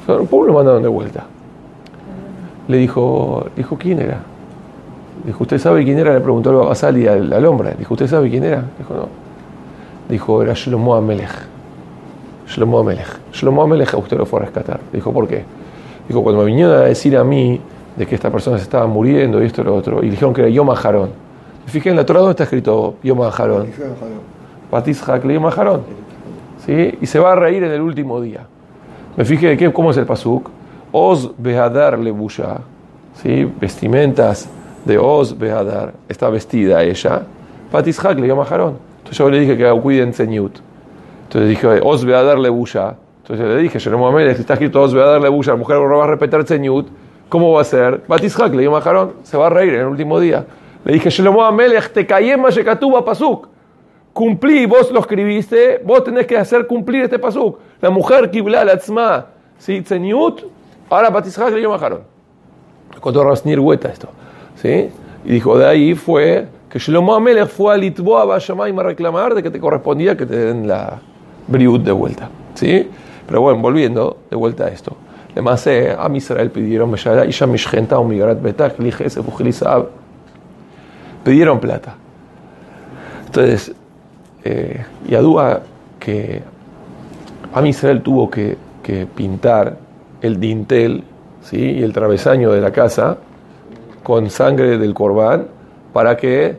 El 0.08 0.26
pueblo 0.26 0.48
lo 0.48 0.54
mandaron 0.54 0.82
de 0.82 0.88
vuelta. 0.88 1.24
Le 2.68 2.76
dijo, 2.78 3.46
dijo, 3.56 3.76
¿quién 3.78 4.00
era? 4.00 4.20
Dijo, 5.24 5.44
¿usted 5.44 5.58
sabe 5.58 5.84
quién 5.84 5.98
era? 5.98 6.12
Le 6.12 6.20
preguntó 6.20 6.50
a 6.62 6.66
Basali 6.66 7.06
al, 7.06 7.32
al 7.32 7.46
hombre. 7.46 7.74
Dijo, 7.78 7.94
¿usted 7.94 8.08
sabe 8.08 8.28
quién 8.28 8.44
era? 8.44 8.64
Dijo, 8.78 8.94
no 8.94 9.26
dijo, 10.08 10.42
era 10.42 10.54
Shlomo 10.54 10.94
Amelech. 10.94 11.30
Shlomo 12.48 12.78
Amelech. 12.80 13.18
Shlomo 13.32 13.62
Amelech 13.62 13.94
a 13.94 13.98
usted 13.98 14.16
lo 14.16 14.26
fue 14.26 14.40
a 14.40 14.42
rescatar. 14.44 14.80
Dijo, 14.92 15.12
¿por 15.12 15.26
qué? 15.26 15.44
Dijo, 16.08 16.22
cuando 16.22 16.42
me 16.42 16.46
vinieron 16.46 16.74
a 16.74 16.80
decir 16.82 17.16
a 17.16 17.24
mí 17.24 17.60
de 17.96 18.06
que 18.06 18.14
esta 18.14 18.30
persona 18.30 18.58
se 18.58 18.64
estaba 18.64 18.86
muriendo 18.86 19.42
y 19.42 19.46
esto 19.46 19.62
y 19.62 19.64
lo 19.64 19.74
otro, 19.74 20.04
y 20.04 20.10
dijeron 20.10 20.34
que 20.34 20.42
era 20.42 20.50
Yom 20.50 20.70
Harón. 20.70 21.10
Fíjense 21.66 21.90
en 21.90 21.96
la 21.96 22.06
Torah 22.06 22.20
donde 22.20 22.32
está 22.32 22.44
escrito 22.44 22.96
Yom 23.02 23.20
Harón. 23.22 23.68
Batiz 24.70 25.06
Hakle 25.08 25.34
Yom 25.34 25.46
Harón. 25.46 25.82
¿Sí? 26.64 26.98
Y 27.00 27.06
se 27.06 27.18
va 27.18 27.32
a 27.32 27.36
reír 27.36 27.62
en 27.64 27.72
el 27.72 27.80
último 27.80 28.20
día. 28.20 28.46
Me 29.16 29.24
fijé 29.24 29.56
¿qué, 29.56 29.72
cómo 29.72 29.90
es 29.90 29.96
el 29.96 30.06
pasuk. 30.06 30.50
Oz 30.92 31.32
Behadar 31.36 31.98
Lebusha. 31.98 32.58
¿Sí? 33.14 33.50
Vestimentas 33.60 34.48
de 34.84 34.98
Oz 34.98 35.36
Behadar. 35.36 35.94
Está 36.08 36.28
vestida 36.30 36.82
ella. 36.82 37.22
Batiz 37.72 38.04
Hakle 38.04 38.26
Yom 38.26 38.40
Harón. 38.40 38.78
Entonces 38.98 39.18
yo 39.18 39.30
le 39.30 39.40
dije 39.40 39.56
que 39.56 39.70
cuiden 39.80 40.12
Tzenyut. 40.12 40.58
Entonces 41.24 41.48
dije, 41.48 41.80
Oz 41.82 42.04
Behadar 42.04 42.38
Lebusha. 42.38 42.96
Entonces 43.22 43.46
le 43.46 43.56
dije, 43.58 43.80
Jerome 43.80 44.06
Amel, 44.06 44.28
está 44.28 44.54
escrito 44.54 44.80
Oz 44.80 44.94
Behadar 44.94 45.20
Lebusha. 45.20 45.52
La 45.52 45.56
mujer 45.56 45.78
no 45.78 45.98
va 45.98 46.04
a 46.04 46.08
respetar 46.08 46.44
Tzenyut. 46.44 46.86
¿Cómo 47.28 47.52
va 47.52 47.62
a 47.62 47.64
ser? 47.64 48.02
Batishak 48.06 48.52
le 48.52 48.62
dio 48.62 48.70
Majarón, 48.70 49.14
se 49.24 49.36
va 49.36 49.48
a 49.48 49.50
reír 49.50 49.74
en 49.74 49.80
el 49.80 49.86
último 49.86 50.20
día. 50.20 50.44
Le 50.86 50.92
dije, 50.92 51.10
Shlomo 51.10 51.44
Amelech, 51.44 51.92
te 51.92 52.06
cayé 52.06 52.36
Mashekatuba 52.36 53.04
Pasuk. 53.04 53.48
Cumplí, 54.12 54.66
vos 54.66 54.92
lo 54.92 55.00
escribiste, 55.00 55.80
vos 55.84 56.04
tenés 56.04 56.28
que 56.28 56.38
hacer 56.38 56.64
cumplir 56.68 57.02
este 57.02 57.18
Pasuk. 57.18 57.58
La 57.80 57.90
mujer 57.90 58.30
Kibla, 58.30 58.64
la 58.64 58.78
Tzma, 58.78 59.26
¿sí? 59.58 59.82
Tzeniut, 59.82 60.42
ahora 60.88 61.10
Batishak 61.10 61.50
le 61.50 61.58
dio 61.58 61.70
Majarón. 61.70 62.02
Contó 63.00 63.24
Rasnir 63.24 63.58
Hueta 63.58 63.88
esto. 63.88 64.10
¿sí? 64.54 64.88
Y 65.24 65.32
dijo, 65.32 65.58
de 65.58 65.66
ahí 65.66 65.96
fue 65.96 66.46
que 66.70 66.78
Shlomo 66.78 67.16
Amelech 67.16 67.48
fue 67.48 67.74
a 67.74 67.76
Litboa, 67.76 68.36
a 68.36 68.38
Shamayim 68.38 68.78
a 68.78 68.84
reclamar 68.84 69.34
de 69.34 69.42
que 69.42 69.50
te 69.50 69.58
correspondía 69.58 70.16
que 70.16 70.24
te 70.24 70.36
den 70.36 70.68
la 70.68 71.00
Briut 71.48 71.82
de 71.82 71.90
vuelta. 71.90 72.30
¿sí? 72.54 72.88
Pero 73.26 73.40
bueno, 73.40 73.58
volviendo 73.60 74.18
de 74.30 74.36
vuelta 74.36 74.66
a 74.66 74.68
esto. 74.68 74.96
Además, 75.32 75.66
a 75.66 76.08
Israel 76.14 76.52
pidieron 76.52 76.94
pidieron 81.26 81.58
plata. 81.58 81.96
Entonces, 83.26 83.74
eh, 84.44 84.84
Yadúa 85.08 85.60
que 85.98 86.40
a 87.52 87.66
Israel 87.66 88.00
tuvo 88.00 88.30
que, 88.30 88.56
pintar 89.16 89.76
el 90.20 90.38
dintel 90.38 91.02
y 91.50 91.82
el 91.82 91.92
travesaño 91.92 92.52
de 92.52 92.60
la 92.60 92.70
casa 92.70 93.18
con 94.04 94.30
sangre 94.30 94.78
del 94.78 94.94
corbán 94.94 95.48
para 95.92 96.16
que 96.16 96.56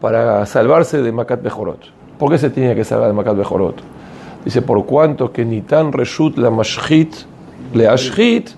para 0.00 0.46
salvarse 0.46 1.02
de 1.02 1.10
Macat 1.10 1.42
Bejorot. 1.42 1.80
¿Por 2.16 2.30
qué 2.30 2.38
se 2.38 2.50
tenía 2.50 2.76
que 2.76 2.84
salvar 2.84 3.08
de 3.08 3.14
Macat 3.14 3.36
Bejorot? 3.36 3.82
Dice, 4.44 4.62
por 4.62 4.86
cuanto 4.86 5.32
que 5.32 5.44
ni 5.44 5.62
tan 5.62 5.92
reshut 5.92 6.38
la 6.38 6.50
mashchit 6.50 7.12
le 7.72 7.88
ashchit, 7.88 8.50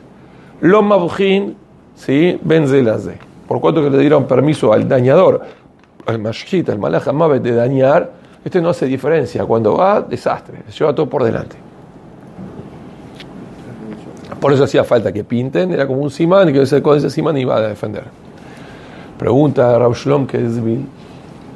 lo 0.60 0.82
mabjin, 0.82 1.56
¿sí? 1.94 2.38
benzelaze. 2.42 3.25
Por 3.46 3.60
cuanto 3.60 3.82
que 3.82 3.90
le 3.90 3.98
dieron 3.98 4.26
permiso 4.26 4.72
al 4.72 4.88
dañador, 4.88 5.42
al 6.06 6.18
mashchit, 6.18 6.68
al 6.68 6.78
malach 6.78 7.04
de 7.04 7.52
dañar, 7.54 8.10
este 8.44 8.60
no 8.60 8.70
hace 8.70 8.86
diferencia. 8.86 9.44
Cuando 9.44 9.76
va, 9.76 10.00
desastre, 10.00 10.62
se 10.68 10.78
lleva 10.78 10.94
todo 10.94 11.08
por 11.08 11.24
delante. 11.24 11.56
Por 14.40 14.52
eso 14.52 14.64
hacía 14.64 14.84
falta 14.84 15.12
que 15.12 15.24
pinten, 15.24 15.72
era 15.72 15.86
como 15.86 16.02
un 16.02 16.10
simán, 16.10 16.52
que 16.52 16.82
con 16.82 16.96
ese 16.96 17.10
simán 17.10 17.36
iba 17.38 17.56
a 17.56 17.60
defender. 17.60 18.04
Pregunta 19.18 19.74
a 19.74 19.78
Rav 19.78 19.94
Shlom 19.94 20.26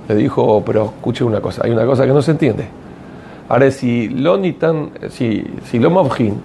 le 0.09 0.15
dijo, 0.17 0.63
pero 0.65 0.87
escuche 0.87 1.23
una 1.23 1.41
cosa, 1.41 1.63
hay 1.65 1.71
una 1.71 1.85
cosa 1.87 2.05
que 2.07 2.13
no 2.13 2.23
se 2.23 2.33
entiende. 2.33 2.67
Ahora, 3.49 3.71
si 3.71 4.09
lo 4.09 4.39
ni 4.39 4.55
tan, 4.55 4.91
si, 5.11 5.45
si 5.65 5.79
lo 5.79 5.91
mabjin, 5.91 6.41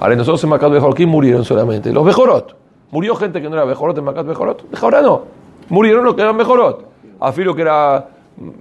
Ahora, 0.00 0.16
nosotros 0.16 0.42
en 0.44 0.50
Macat 0.50 0.70
Bejorot, 0.70 0.96
¿quién 0.96 1.08
murieron 1.08 1.44
solamente? 1.44 1.92
Los 1.92 2.04
Bejorot. 2.04 2.63
Murió 2.94 3.16
gente 3.16 3.42
que 3.42 3.48
no 3.48 3.56
era 3.56 3.64
Bejorot 3.64 3.98
en 3.98 4.04
Macat 4.04 4.24
Bejorot. 4.24 4.66
Ahora 4.80 5.02
no. 5.02 5.22
Murieron 5.68 6.04
los 6.04 6.14
que 6.14 6.22
eran 6.22 6.38
Bejorot. 6.38 6.86
Afilo 7.18 7.52
que 7.52 7.62
era 7.62 8.06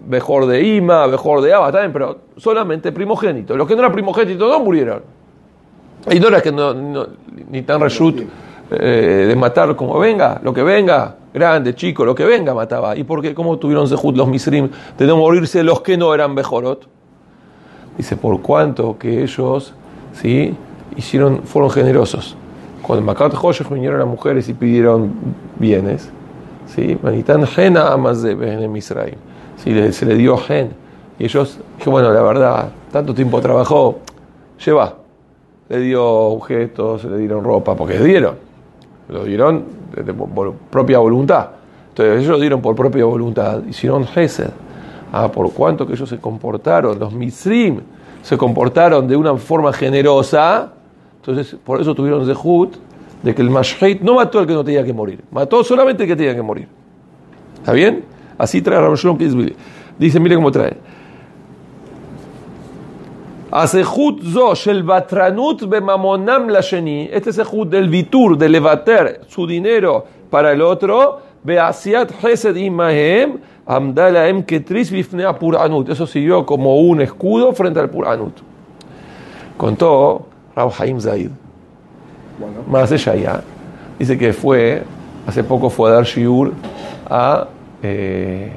mejor 0.07 0.47
de 0.47 0.59
Ima, 0.59 1.07
mejor 1.07 1.39
de 1.41 1.53
Abba, 1.53 1.71
también, 1.71 1.93
pero 1.93 2.17
solamente 2.37 2.91
primogénito. 2.91 3.55
Los 3.55 3.67
que 3.67 3.75
no 3.75 3.81
eran 3.81 3.91
primogénitos 3.91 4.49
no 4.49 4.59
murieron. 4.59 5.03
Y 6.09 6.19
no 6.19 6.29
era 6.29 6.41
que 6.41 6.51
no, 6.51 6.73
ni 6.73 7.61
tan 7.61 7.79
reshut 7.79 8.23
eh, 8.71 9.25
de 9.27 9.35
matar 9.35 9.75
como 9.75 9.99
venga, 9.99 10.41
lo 10.43 10.51
que 10.51 10.63
venga, 10.63 11.15
grande, 11.31 11.75
chico, 11.75 12.03
lo 12.03 12.15
que 12.15 12.25
venga 12.25 12.55
mataba. 12.55 12.97
¿Y 12.97 13.03
por 13.03 13.21
qué? 13.21 13.35
¿Cómo 13.35 13.59
tuvieron 13.59 13.87
Zehut 13.87 14.17
los 14.17 14.27
Misrim 14.27 14.67
de 14.97 15.05
no 15.05 15.15
morirse 15.15 15.61
los 15.61 15.81
que 15.81 15.95
no 15.95 16.11
eran 16.11 16.33
Bejorot? 16.33 16.87
Dice, 17.99 18.17
por 18.17 18.41
cuanto 18.41 18.97
que 18.97 19.21
ellos, 19.21 19.75
¿sí? 20.19 20.55
hicieron, 20.97 21.43
fueron 21.43 21.69
generosos. 21.69 22.35
Cuando 22.83 23.05
Makat 23.05 23.33
Hoshech 23.33 23.69
vinieron 23.69 23.97
las 23.97 24.07
mujeres 24.07 24.47
y 24.49 24.53
pidieron 24.53 25.13
bienes, 25.57 26.11
¿sí? 26.67 26.97
Manitan 27.01 27.47
Gena 27.47 27.95
de 27.95 28.63
en 28.63 28.75
Israel. 28.75 29.15
¿sí? 29.57 29.93
Se 29.93 30.05
le 30.05 30.15
dio 30.15 30.37
gen. 30.37 30.71
Y 31.17 31.25
ellos, 31.25 31.59
dije, 31.77 31.89
bueno, 31.89 32.11
la 32.11 32.21
verdad, 32.21 32.69
tanto 32.91 33.13
tiempo 33.13 33.39
trabajó, 33.39 33.99
lleva. 34.63 34.95
Le 35.69 35.79
dio 35.79 36.05
objetos, 36.05 37.05
le 37.05 37.17
dieron 37.17 37.43
ropa, 37.43 37.75
porque 37.75 37.97
le 37.97 38.03
dieron. 38.03 38.35
Lo 39.07 39.23
dieron 39.23 39.63
por 40.35 40.53
propia 40.53 40.99
voluntad. 40.99 41.49
Entonces 41.89 42.17
ellos 42.19 42.31
lo 42.31 42.39
dieron 42.39 42.61
por 42.61 42.75
propia 42.75 43.05
voluntad, 43.05 43.63
hicieron 43.69 44.05
Gesed. 44.05 44.49
Ah, 45.11 45.31
por 45.31 45.53
cuanto 45.53 45.85
que 45.85 45.93
ellos 45.93 46.09
se 46.09 46.17
comportaron, 46.17 46.99
los 46.99 47.13
Misrim 47.13 47.81
se 48.23 48.35
comportaron 48.37 49.07
de 49.07 49.15
una 49.15 49.35
forma 49.37 49.71
generosa, 49.71 50.73
entonces, 51.25 51.55
por 51.63 51.79
eso 51.79 51.95
tuvieron 51.95 52.25
Zehut 52.25 52.75
de 53.21 53.33
que 53.33 53.41
el 53.41 53.49
Mashheit 53.49 54.01
no 54.01 54.15
mató 54.15 54.39
al 54.39 54.45
que 54.45 54.51
no 54.51 54.61
tenía 54.61 54.83
que 54.83 54.91
morir, 54.91 55.21
mató 55.31 55.63
solamente 55.63 56.03
al 56.03 56.09
que 56.09 56.17
tenía 56.17 56.35
que 56.35 56.41
morir. 56.41 56.67
¿Está 57.59 57.71
bien? 57.71 58.03
Así 58.37 58.61
trae 58.61 58.81
Rabbi 58.81 58.97
Shalom 58.97 59.17
Dice, 59.97 60.19
mire 60.19 60.35
cómo 60.35 60.51
trae. 60.51 60.75
Asehut 63.51 64.21
zo 64.33 64.53
shel 64.53 64.83
batranut 64.83 65.63
bemamonam 65.65 66.49
lasheni. 66.49 67.07
Este 67.09 67.31
sehut 67.31 67.69
del 67.69 67.87
vitur, 67.87 68.37
de 68.37 68.49
levater 68.49 69.21
su 69.29 69.47
dinero 69.47 70.03
para 70.29 70.51
el 70.51 70.61
otro. 70.61 71.21
Beasiat 71.41 72.11
hesed 72.21 72.57
imahem 72.57 73.39
amdalaem 73.65 74.43
ketris 74.43 74.91
bifne 74.91 75.23
puranut. 75.39 75.87
Eso 75.87 76.05
siguió 76.05 76.45
como 76.45 76.81
un 76.81 76.99
escudo 76.99 77.53
frente 77.53 77.79
al 77.79 77.89
puranut. 77.89 78.33
Contó 79.55 80.32
Rab 80.55 80.71
Haim 80.79 80.99
Zaid, 80.99 81.29
más 82.67 82.91
allá, 82.91 83.41
dice 83.97 84.17
que 84.17 84.33
fue, 84.33 84.83
hace 85.27 85.43
poco 85.43 85.69
fue 85.69 85.89
a 85.89 85.93
dar 85.93 86.03
shiur 86.03 86.53
a, 87.09 87.47
eh, 87.81 88.51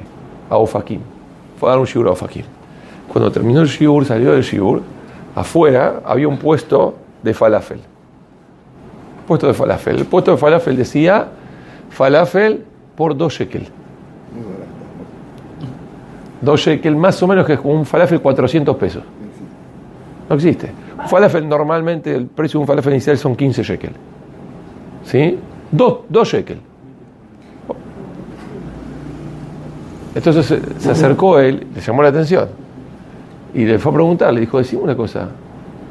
a 0.49 0.57
Ofakim. 0.57 1.01
Fue 1.59 1.69
a 1.69 1.71
dar 1.71 1.79
un 1.79 1.85
shiur 1.85 2.07
a 2.07 2.11
Ofakim. 2.11 2.43
Cuando 3.11 3.31
terminó 3.31 3.61
el 3.61 3.67
shiur, 3.67 4.05
salió 4.05 4.31
del 4.31 4.43
shiur, 4.43 4.81
afuera 5.35 6.01
había 6.05 6.27
un 6.27 6.37
puesto 6.37 6.95
de 7.23 7.33
falafel. 7.33 7.79
Puesto 9.27 9.47
de 9.47 9.53
falafel. 9.53 9.97
El 9.99 10.05
puesto 10.05 10.31
de 10.31 10.37
falafel 10.37 10.75
decía 10.75 11.27
falafel 11.89 12.65
por 12.95 13.15
dos 13.15 13.33
shekel. 13.33 13.67
Dos 16.41 16.61
shekel, 16.61 16.95
más 16.95 17.21
o 17.23 17.27
menos 17.27 17.45
que 17.45 17.57
un 17.63 17.85
falafel 17.85 18.21
400 18.21 18.75
pesos. 18.77 19.03
No 20.29 20.35
existe. 20.35 20.71
Falafel, 21.05 21.47
normalmente 21.47 22.13
el 22.13 22.25
precio 22.25 22.59
de 22.59 22.61
un 22.61 22.67
falafel 22.67 22.93
inicial 22.93 23.17
son 23.17 23.35
15 23.35 23.63
shekel. 23.63 23.91
¿Sí? 25.05 25.37
Dos, 25.71 25.99
dos 26.09 26.27
shekel. 26.27 26.59
Entonces 30.15 30.61
se, 30.79 30.91
acercó 30.91 31.39
él, 31.39 31.67
le 31.75 31.81
llamó 31.81 32.01
la 32.01 32.09
atención. 32.09 32.49
Y 33.53 33.65
le 33.65 33.77
fue 33.77 33.91
a 33.91 33.95
preguntar, 33.95 34.33
le 34.33 34.41
dijo, 34.41 34.57
decime 34.57 34.81
una 34.81 34.95
cosa. 34.95 35.29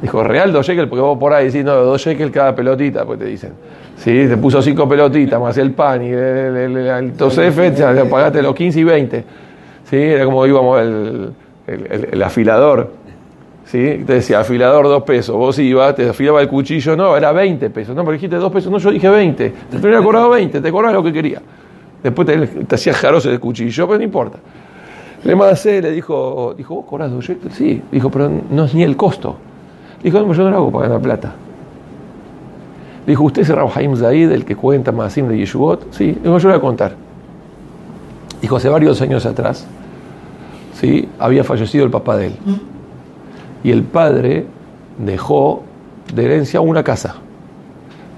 Dijo, 0.02 0.22
real 0.24 0.52
dos 0.52 0.66
shekel, 0.66 0.88
porque 0.88 1.00
vos 1.02 1.16
por 1.18 1.32
ahí 1.32 1.46
decís, 1.46 1.64
no, 1.64 1.74
dos 1.74 2.02
shekel 2.02 2.30
cada 2.30 2.54
pelotita, 2.54 3.04
pues 3.04 3.18
te 3.18 3.26
dicen. 3.26 3.52
Sí, 3.96 4.26
te 4.28 4.36
puso 4.36 4.60
cinco 4.60 4.88
pelotitas, 4.88 5.40
más 5.40 5.56
el 5.56 5.72
pan 5.72 6.02
y 6.02 6.08
el, 6.08 6.14
el, 6.14 6.76
el, 6.76 7.12
el 7.12 8.08
pagaste 8.10 8.42
los 8.42 8.54
15 8.54 8.80
y 8.80 8.84
20. 8.84 9.24
Sí, 9.88 9.96
era 9.96 10.24
como 10.24 10.44
íbamos 10.44 10.80
el, 10.80 11.32
el 11.66 12.22
afilador 12.22 13.05
¿sí? 13.66 14.02
Te 14.06 14.14
decía, 14.14 14.40
afilador 14.40 14.86
dos 14.86 15.02
pesos, 15.02 15.36
vos 15.36 15.58
ibas, 15.58 15.94
te 15.94 16.08
afilaba 16.08 16.40
el 16.40 16.48
cuchillo, 16.48 16.96
no, 16.96 17.16
era 17.16 17.32
20 17.32 17.70
pesos, 17.70 17.94
no, 17.94 18.02
pero 18.02 18.12
dijiste 18.12 18.36
dos 18.36 18.52
pesos, 18.52 18.70
no, 18.70 18.78
yo 18.78 18.90
dije 18.90 19.08
20, 19.08 19.50
te 19.70 19.76
hubiera 19.76 20.02
cobrado 20.02 20.30
20, 20.30 20.60
te 20.60 20.72
cobraba 20.72 20.94
lo 20.94 21.02
que 21.02 21.12
quería. 21.12 21.42
Después 22.02 22.26
te, 22.26 22.46
te 22.46 22.74
hacía 22.74 22.94
jaroso 22.94 23.30
el 23.30 23.40
cuchillo, 23.40 23.86
pero 23.86 23.98
no 23.98 24.04
importa. 24.04 24.38
Le 25.24 25.34
mandé, 25.34 25.82
le 25.82 25.90
dijo, 25.90 26.54
dijo, 26.56 26.76
¿vos 26.76 26.84
cobras 26.86 27.10
dos 27.10 27.28
Sí, 27.52 27.82
dijo, 27.90 28.10
pero 28.10 28.30
no 28.50 28.64
es 28.64 28.74
ni 28.74 28.84
el 28.84 28.96
costo. 28.96 29.36
Dijo, 30.02 30.20
no, 30.20 30.32
yo 30.32 30.44
no 30.44 30.50
lo 30.50 30.56
hago 30.56 30.70
para 30.70 30.86
ganar 30.86 31.02
plata. 31.02 31.34
Dijo, 33.06 33.24
¿usted 33.24 33.42
es 33.42 33.50
Haim 33.50 33.96
Zaid, 33.96 34.30
el 34.30 34.44
que 34.44 34.54
cuenta 34.54 34.92
Masim 34.92 35.28
de 35.28 35.38
Yeshuvot? 35.38 35.92
Sí, 35.92 36.16
dijo, 36.22 36.38
yo 36.38 36.48
le 36.48 36.54
voy 36.54 36.58
a 36.58 36.60
contar. 36.60 36.94
Dijo, 38.40 38.56
hace 38.56 38.68
varios 38.68 39.00
años 39.00 39.26
atrás, 39.26 39.66
¿sí? 40.74 41.08
había 41.18 41.42
fallecido 41.42 41.84
el 41.84 41.90
papá 41.90 42.16
de 42.16 42.26
él 42.26 42.36
y 43.66 43.72
el 43.72 43.82
padre 43.82 44.46
dejó 44.96 45.64
de 46.14 46.24
herencia 46.24 46.60
una 46.60 46.84
casa. 46.84 47.16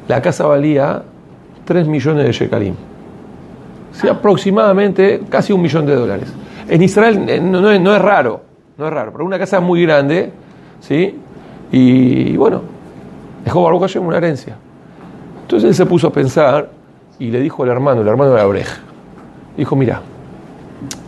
la 0.07 0.21
casa 0.21 0.47
valía 0.47 1.03
3 1.65 1.89
millones 1.89 2.27
de 2.27 2.33
shekalim. 2.33 2.75
Sí, 3.93 4.09
aproximadamente 4.09 5.23
casi 5.31 5.55
un 5.55 5.63
millón 5.63 5.87
de 5.87 5.95
dólares. 5.95 6.31
En 6.69 6.83
Israel 6.83 7.25
eh, 7.27 7.41
no, 7.41 7.63
no 7.63 7.71
es, 7.71 7.81
no 7.81 7.97
es 7.97 8.03
raro, 8.03 8.43
no 8.77 8.89
es 8.89 8.93
raro, 8.93 9.11
pero 9.11 9.25
una 9.25 9.39
casa 9.39 9.59
muy 9.61 9.85
grande, 9.85 10.31
¿sí? 10.81 11.19
Y, 11.73 12.37
bueno, 12.37 12.61
dejó 13.43 13.63
Baruch 13.63 13.81
Hashem 13.81 14.07
una 14.07 14.19
herencia. 14.19 14.55
Entonces 15.41 15.71
él 15.71 15.75
se 15.75 15.87
puso 15.87 16.09
a 16.09 16.13
pensar 16.13 16.69
y 17.19 17.31
le 17.31 17.41
dijo 17.41 17.63
al 17.63 17.71
hermano, 17.71 18.03
el 18.03 18.09
hermano 18.09 18.35
de 18.35 18.41
Abrej, 18.43 18.69
dijo, 19.57 19.75
mira, 19.77 20.03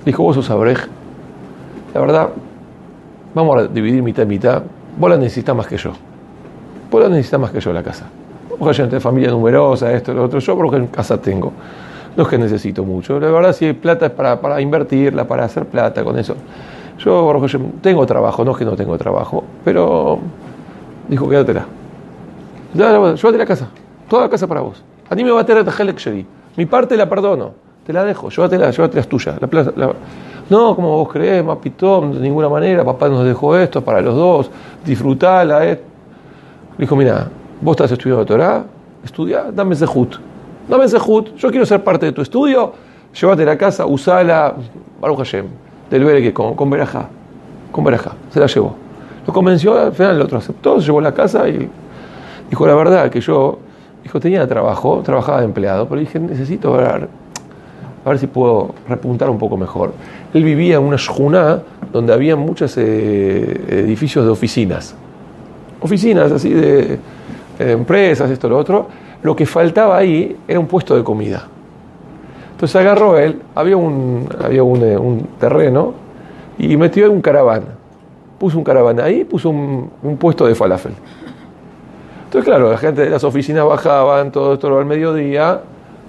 dijo, 0.07 0.23
vos 0.23 0.35
sos 0.35 0.49
Abrej, 0.49 0.79
la 1.93 2.01
verdad, 2.01 2.31
vamos 3.35 3.59
a 3.59 3.67
dividir 3.67 4.03
mitad 4.03 4.23
y 4.25 4.27
mitad, 4.27 4.63
vos 4.99 5.11
la 5.11 5.17
necesitas 5.17 5.55
más 5.57 5.67
que 5.67 5.77
yo. 5.77 5.93
Vos 6.91 7.03
la 7.03 7.09
necesitas 7.09 7.41
más 7.41 7.51
que 7.51 7.61
yo 7.61 7.73
la 7.73 7.83
casa. 7.83 8.07
Vos 8.59 8.77
de 8.77 9.01
familia 9.01 9.31
numerosa, 9.31 9.93
esto, 9.93 10.13
lo 10.13 10.25
otro, 10.25 10.39
yo 10.39 10.57
porque 10.57 10.77
en 10.77 10.89
casa 10.89 11.21
tengo. 11.21 11.53
No 12.17 12.25
es 12.25 12.29
que 12.29 12.39
necesito 12.39 12.85
mucho. 12.85 13.19
La 13.21 13.31
verdad, 13.31 13.53
si 13.53 13.65
hay 13.65 13.73
plata 13.73 14.07
es 14.07 14.13
para, 14.13 14.41
para 14.41 14.61
invertirla, 14.61 15.27
para 15.27 15.45
hacer 15.45 15.65
plata 15.67 16.05
con 16.05 16.19
eso. 16.19 16.35
Yo, 16.99 17.41
tengo 17.81 18.05
trabajo, 18.05 18.45
no 18.45 18.53
es 18.53 18.59
que 18.59 18.65
no 18.65 18.77
tengo 18.77 18.99
trabajo, 18.99 19.43
pero 19.65 20.19
dijo, 21.09 21.29
quédatela. 21.29 21.65
Llévate 22.75 23.39
la 23.39 23.47
casa, 23.47 23.69
toda 24.09 24.25
la 24.25 24.29
casa 24.29 24.47
para 24.47 24.61
vos. 24.61 24.83
A 25.09 25.15
mí 25.15 25.25
me 25.25 25.31
va 25.31 25.41
a 25.41 25.47
tener 25.47 25.65
Mi 26.57 26.67
parte 26.67 26.97
la 26.97 27.09
perdono, 27.09 27.53
te 27.87 27.93
la 27.93 28.05
dejo, 28.05 28.29
llévatela, 28.29 28.71
llévatela 28.71 29.01
es 29.01 29.09
tuya. 29.09 29.39
La, 29.41 29.95
no, 30.51 30.75
como 30.75 30.97
vos 30.97 31.09
creés, 31.09 31.45
mapitón, 31.45 32.13
de 32.13 32.19
ninguna 32.19 32.49
manera, 32.49 32.85
papá 32.85 33.09
nos 33.09 33.25
dejó 33.25 33.57
esto 33.57 33.83
para 33.83 34.01
los 34.01 34.17
dos, 34.17 34.51
disfrutala. 34.85 35.65
Eh. 35.65 35.81
Dijo, 36.77 36.97
mira, 36.97 37.29
vos 37.61 37.75
estás 37.75 37.93
estudiando 37.93 38.27
Torah, 38.27 38.65
estudia, 39.05 39.45
dame 39.53 39.77
Zehut. 39.77 40.17
Dame 40.69 40.89
Zehut, 40.89 41.37
yo 41.37 41.51
quiero 41.51 41.65
ser 41.65 41.85
parte 41.85 42.07
de 42.07 42.13
tu 42.13 42.21
estudio, 42.21 42.73
llévate 43.19 43.45
la 43.45 43.57
casa, 43.57 43.87
usala, 43.87 44.57
Baruch 45.01 45.19
Hashem, 45.19 45.47
del 45.89 46.05
Bereque, 46.05 46.33
con, 46.33 46.57
con 46.57 46.69
Berajá, 46.69 47.09
con 47.71 47.85
Berajá, 47.85 48.13
se 48.31 48.41
la 48.41 48.47
llevó. 48.47 48.75
Lo 49.27 49.33
convenció, 49.33 49.79
al 49.79 49.93
final 49.93 50.17
el 50.17 50.23
otro 50.23 50.39
aceptó, 50.39 50.81
se 50.81 50.87
llevó 50.87 51.01
la 51.01 51.15
casa 51.15 51.49
y 51.49 51.69
dijo, 52.49 52.67
la 52.67 52.75
verdad 52.75 53.09
que 53.09 53.21
yo, 53.21 53.59
dijo, 54.03 54.19
tenía 54.19 54.49
trabajo, 54.49 55.01
trabajaba 55.05 55.39
de 55.39 55.45
empleado, 55.45 55.87
pero 55.89 56.01
dije, 56.01 56.19
necesito 56.19 56.73
ver, 56.73 57.09
a 58.05 58.09
ver 58.09 58.19
si 58.19 58.27
puedo 58.27 58.75
repuntar 58.89 59.29
un 59.29 59.39
poco 59.39 59.57
mejor 59.57 59.93
él 60.33 60.45
vivía 60.45 60.77
en 60.77 60.83
una 60.83 60.97
shuna 60.97 61.61
donde 61.93 62.13
había 62.13 62.37
muchos 62.37 62.77
eh, 62.77 63.65
edificios 63.69 64.25
de 64.25 64.31
oficinas. 64.31 64.95
Oficinas 65.81 66.31
así 66.31 66.51
de, 66.51 66.99
empresas, 67.59 68.31
esto, 68.31 68.49
lo 68.49 68.59
otro. 68.59 68.87
Lo 69.23 69.35
que 69.35 69.45
faltaba 69.45 69.97
ahí 69.97 70.37
era 70.47 70.61
un 70.61 70.67
puesto 70.67 70.97
de 70.97 71.03
comida. 71.03 71.47
Entonces 72.53 72.77
agarró 72.77 73.19
él, 73.19 73.41
había 73.55 73.77
un, 73.77 74.29
había 74.43 74.63
un, 74.63 74.83
eh, 74.83 75.25
terreno 75.39 75.95
y 76.59 76.77
metió 76.77 77.11
un 77.11 77.21
caravana. 77.21 77.67
Puso 78.39 78.57
un 78.57 78.65
caravana 78.65 79.05
ahí, 79.05 79.25
puso 79.25 79.51
un, 79.51 79.91
puesto 80.19 80.47
de 80.47 80.55
falafel. 80.55 80.93
Entonces, 82.25 82.49
claro, 82.49 82.71
la 82.71 82.79
gente 82.79 83.03
de 83.03 83.11
las 83.11 83.25
oficinas 83.25 83.65
bajaban 83.65 84.31
todo 84.31 84.55
esto 84.55 84.79
al 84.79 84.87
mediodía 84.87 85.61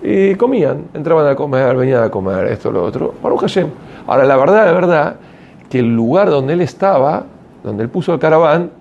y 0.01 0.36
comían, 0.36 0.86
entraban 0.93 1.27
a 1.27 1.36
comer, 1.36 1.75
venían 1.75 2.03
a 2.03 2.10
comer, 2.10 2.48
esto, 2.48 2.72
lo 2.72 2.84
otro. 2.84 3.13
Baruch 3.22 3.41
Hashem. 3.41 3.67
Ahora, 4.08 4.25
la 4.25 4.36
verdad, 4.36 4.65
la 4.65 4.72
verdad, 4.72 5.15
que 5.70 5.79
el 5.79 5.96
lugar 5.96 6.29
donde 6.29 6.53
él 6.53 6.62
estaba, 6.62 7.24
donde 7.63 7.84
él 7.84 7.89
puso 7.89 8.13
el 8.13 8.20
caraván, 8.20 8.72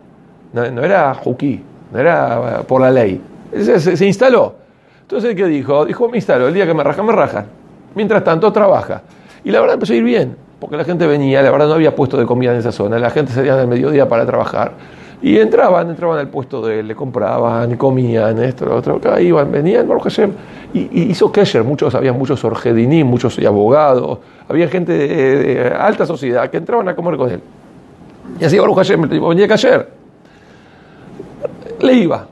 no, 0.52 0.64
era 0.64 1.14
juquí, 1.14 1.62
no 1.92 1.98
era 1.98 2.62
por 2.66 2.80
la 2.80 2.90
ley. 2.90 3.20
Se, 3.54 4.06
instaló. 4.06 4.54
Entonces, 5.02 5.34
¿qué 5.34 5.46
dijo? 5.46 5.84
Dijo, 5.84 6.08
me 6.08 6.16
instalo, 6.16 6.48
el 6.48 6.54
día 6.54 6.66
que 6.66 6.74
me 6.74 6.82
rajan, 6.82 7.04
me 7.04 7.12
rajan. 7.12 7.46
Mientras 7.94 8.24
tanto, 8.24 8.50
trabaja. 8.52 9.02
Y 9.44 9.50
la 9.50 9.60
verdad 9.60 9.74
empezó 9.74 9.92
a 9.92 9.96
ir 9.96 10.04
bien, 10.04 10.36
porque 10.58 10.76
la 10.76 10.84
gente 10.84 11.06
venía, 11.06 11.42
la 11.42 11.50
verdad 11.50 11.68
no 11.68 11.74
había 11.74 11.94
puesto 11.94 12.16
de 12.16 12.24
comida 12.24 12.52
en 12.52 12.58
esa 12.58 12.72
zona, 12.72 12.98
la 12.98 13.10
gente 13.10 13.32
salía 13.32 13.56
del 13.56 13.68
mediodía 13.68 14.08
para 14.08 14.24
trabajar. 14.24 14.72
Y 15.22 15.36
entraban, 15.36 15.90
entraban 15.90 16.18
al 16.18 16.28
puesto 16.28 16.66
de 16.66 16.80
él, 16.80 16.88
le 16.88 16.94
compraban, 16.94 17.76
comían, 17.76 18.42
esto, 18.42 18.64
lo 18.64 18.76
otro, 18.76 18.96
acá 18.96 19.20
iban, 19.20 19.52
venían, 19.52 19.86
y, 20.72 21.02
hizo 21.02 21.30
Kesher, 21.30 21.62
muchos, 21.62 21.94
había 21.94 22.12
muchos 22.12 22.42
orgedinim, 22.42 23.06
muchos 23.06 23.38
abogados, 23.40 24.18
había 24.48 24.68
gente 24.68 24.92
de, 24.92 25.74
alta 25.78 26.06
sociedad 26.06 26.48
que 26.48 26.56
entraban 26.56 26.88
a 26.88 26.94
comer 26.94 27.16
con 27.16 27.30
él. 27.30 27.40
Y 28.40 28.44
así 28.44 28.58
Baruch 28.58 28.76
Hashem, 28.76 29.08
venía 29.08 29.46
Kesher. 29.46 29.88
Le 31.80 31.92
iba. 31.94 32.26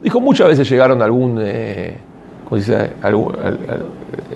Dijo, 0.00 0.20
muchas 0.20 0.48
veces 0.48 0.68
llegaron 0.68 1.00
algún, 1.02 1.38
eh, 1.40 1.96
dice? 2.50 2.92
algún 3.02 3.34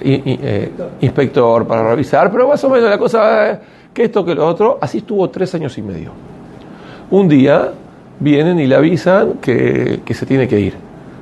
eh, 0.01 0.71
inspector 1.01 1.67
para 1.67 1.91
revisar, 1.91 2.33
pero 2.33 2.49
más 2.49 2.63
o 2.65 2.71
menos 2.71 2.89
la 2.89 2.99
cosa, 2.99 3.51
eh, 3.51 3.61
que 3.93 4.05
esto, 4.05 4.25
que 4.25 4.35
lo 4.35 4.47
otro, 4.47 4.79
así 4.81 4.99
estuvo 4.99 5.29
tres 5.31 5.55
años 5.55 5.77
y 5.79 5.83
medio. 5.83 6.11
Un 7.11 7.29
día 7.29 7.73
vienen 8.19 8.59
y 8.59 8.67
le 8.67 8.75
avisan 8.75 9.35
que, 9.35 10.01
se 10.11 10.27
tiene 10.27 10.49
que 10.49 10.59
ir. 10.59 10.75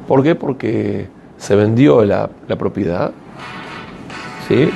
¿Por 0.08 0.22
qué? 0.22 0.34
Porque 0.34 1.08
se 1.36 1.54
vendió 1.54 2.04
la, 2.04 2.28
propiedad. 2.58 3.12
¿Sí? 4.48 4.70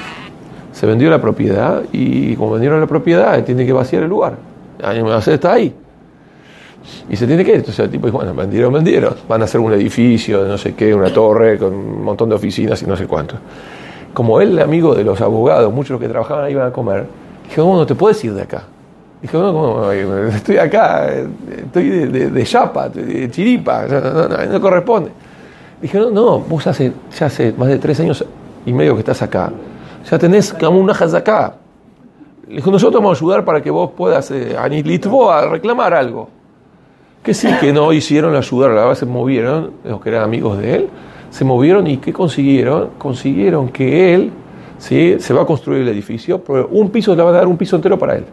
Se 0.73 0.87
vendió 0.87 1.11
la 1.11 1.21
propiedad 1.21 1.83
y 1.93 2.37
como 2.37 2.53
vendieron 2.53 2.81
la 2.81 2.87
propiedad, 2.87 3.43
tiene 3.45 3.65
que 3.65 3.73
vaciar 3.73 4.03
el 4.03 4.09
lugar. 4.09 4.37
Está 5.27 5.53
ahí. 5.53 5.75
Y 7.09 7.17
se 7.17 7.27
tiene 7.27 7.45
que 7.45 7.53
ir. 7.53 7.57
Entonces 7.57 7.85
el 7.85 7.91
tipo 7.91 8.07
dice, 8.07 8.17
bueno, 8.17 8.35
vendieron, 8.35 8.73
vendieron. 8.73 9.15
Van 9.29 9.41
a 9.41 9.45
hacer 9.45 9.61
un 9.61 9.73
edificio 9.73 10.45
no 10.45 10.59
sé 10.59 10.75
qué, 10.75 10.95
una 10.95 11.13
torre 11.13 11.59
con 11.59 11.73
un 11.73 12.05
montón 12.05 12.29
de 12.29 12.35
oficinas 12.35 12.83
y 12.83 12.87
no 12.87 12.97
sé 12.97 13.07
cuánto. 13.07 13.37
Como 14.13 14.41
él, 14.41 14.59
amigo 14.59 14.95
de 14.95 15.05
los 15.05 15.21
abogados, 15.21 15.73
muchos 15.73 15.99
que 15.99 16.09
trabajaban 16.09 16.45
ahí 16.45 16.53
iban 16.53 16.69
a 16.69 16.73
comer, 16.73 17.07
dije, 17.49 17.61
no, 17.61 17.77
no 17.77 17.87
te 17.87 17.95
puedes 17.95 18.23
ir 18.25 18.35
de 18.35 18.43
acá. 18.43 18.65
Dijo, 19.21 19.39
no, 19.39 19.91
estoy 19.91 20.59
acá, 20.59 21.11
estoy 21.11 21.89
de, 21.89 22.31
de, 22.31 22.45
chapa, 22.45 22.89
de 22.89 23.29
chiripa, 23.29 23.85
no, 23.87 24.61
corresponde. 24.61 25.11
Dije, 25.83 25.99
no, 25.99 26.11
no, 26.11 26.39
vos 26.39 26.65
hace, 26.69 26.93
ya 27.19 27.27
hace 27.27 27.53
más 27.53 27.69
de 27.69 27.79
tres 27.79 27.99
años 27.99 28.25
y 28.65 28.73
medio 28.73 28.95
que 28.95 29.01
estás 29.01 29.21
acá, 29.23 29.51
ya 30.09 30.19
tenés 30.19 30.53
como 30.53 30.79
una 30.79 30.93
acá. 30.93 31.55
Le 32.47 32.57
dijo, 32.57 32.71
nosotros 32.71 33.03
vamos 33.03 33.19
a 33.19 33.21
ayudar 33.21 33.45
para 33.45 33.61
que 33.61 33.71
vos 33.71 33.91
puedas, 33.97 34.31
eh, 34.31 34.57
a 34.57 34.69
Litvo, 34.69 35.31
a 35.31 35.49
reclamar 35.49 35.95
algo. 35.95 36.29
Que 37.23 37.35
sí, 37.35 37.49
que 37.61 37.73
no 37.73 37.93
hicieron 37.93 38.37
ayudar, 38.37 38.71
la 38.71 38.83
verdad 38.83 38.95
se 38.95 39.05
movieron, 39.05 39.73
los 39.83 40.01
que 40.01 40.11
eran 40.11 40.23
amigos 40.23 40.59
de 40.59 40.77
él, 40.77 40.89
se 41.31 41.45
movieron 41.45 41.89
y 41.89 41.97
¿qué 41.97 42.13
consiguieron? 42.13 42.91
Consiguieron 42.99 43.69
que 43.69 44.15
él, 44.15 44.31
¿sí? 44.79 45.17
se 45.19 45.35
va 45.35 45.43
a 45.43 45.45
construir 45.45 45.83
el 45.83 45.89
edificio, 45.89 46.43
pero 46.43 46.69
un 46.69 46.89
piso 46.91 47.17
le 47.17 47.23
va 47.25 47.31
a 47.31 47.33
dar 47.33 47.49
un 47.49 47.57
piso 47.57 47.75
entero 47.75 47.99
para 47.99 48.17
él 48.17 48.25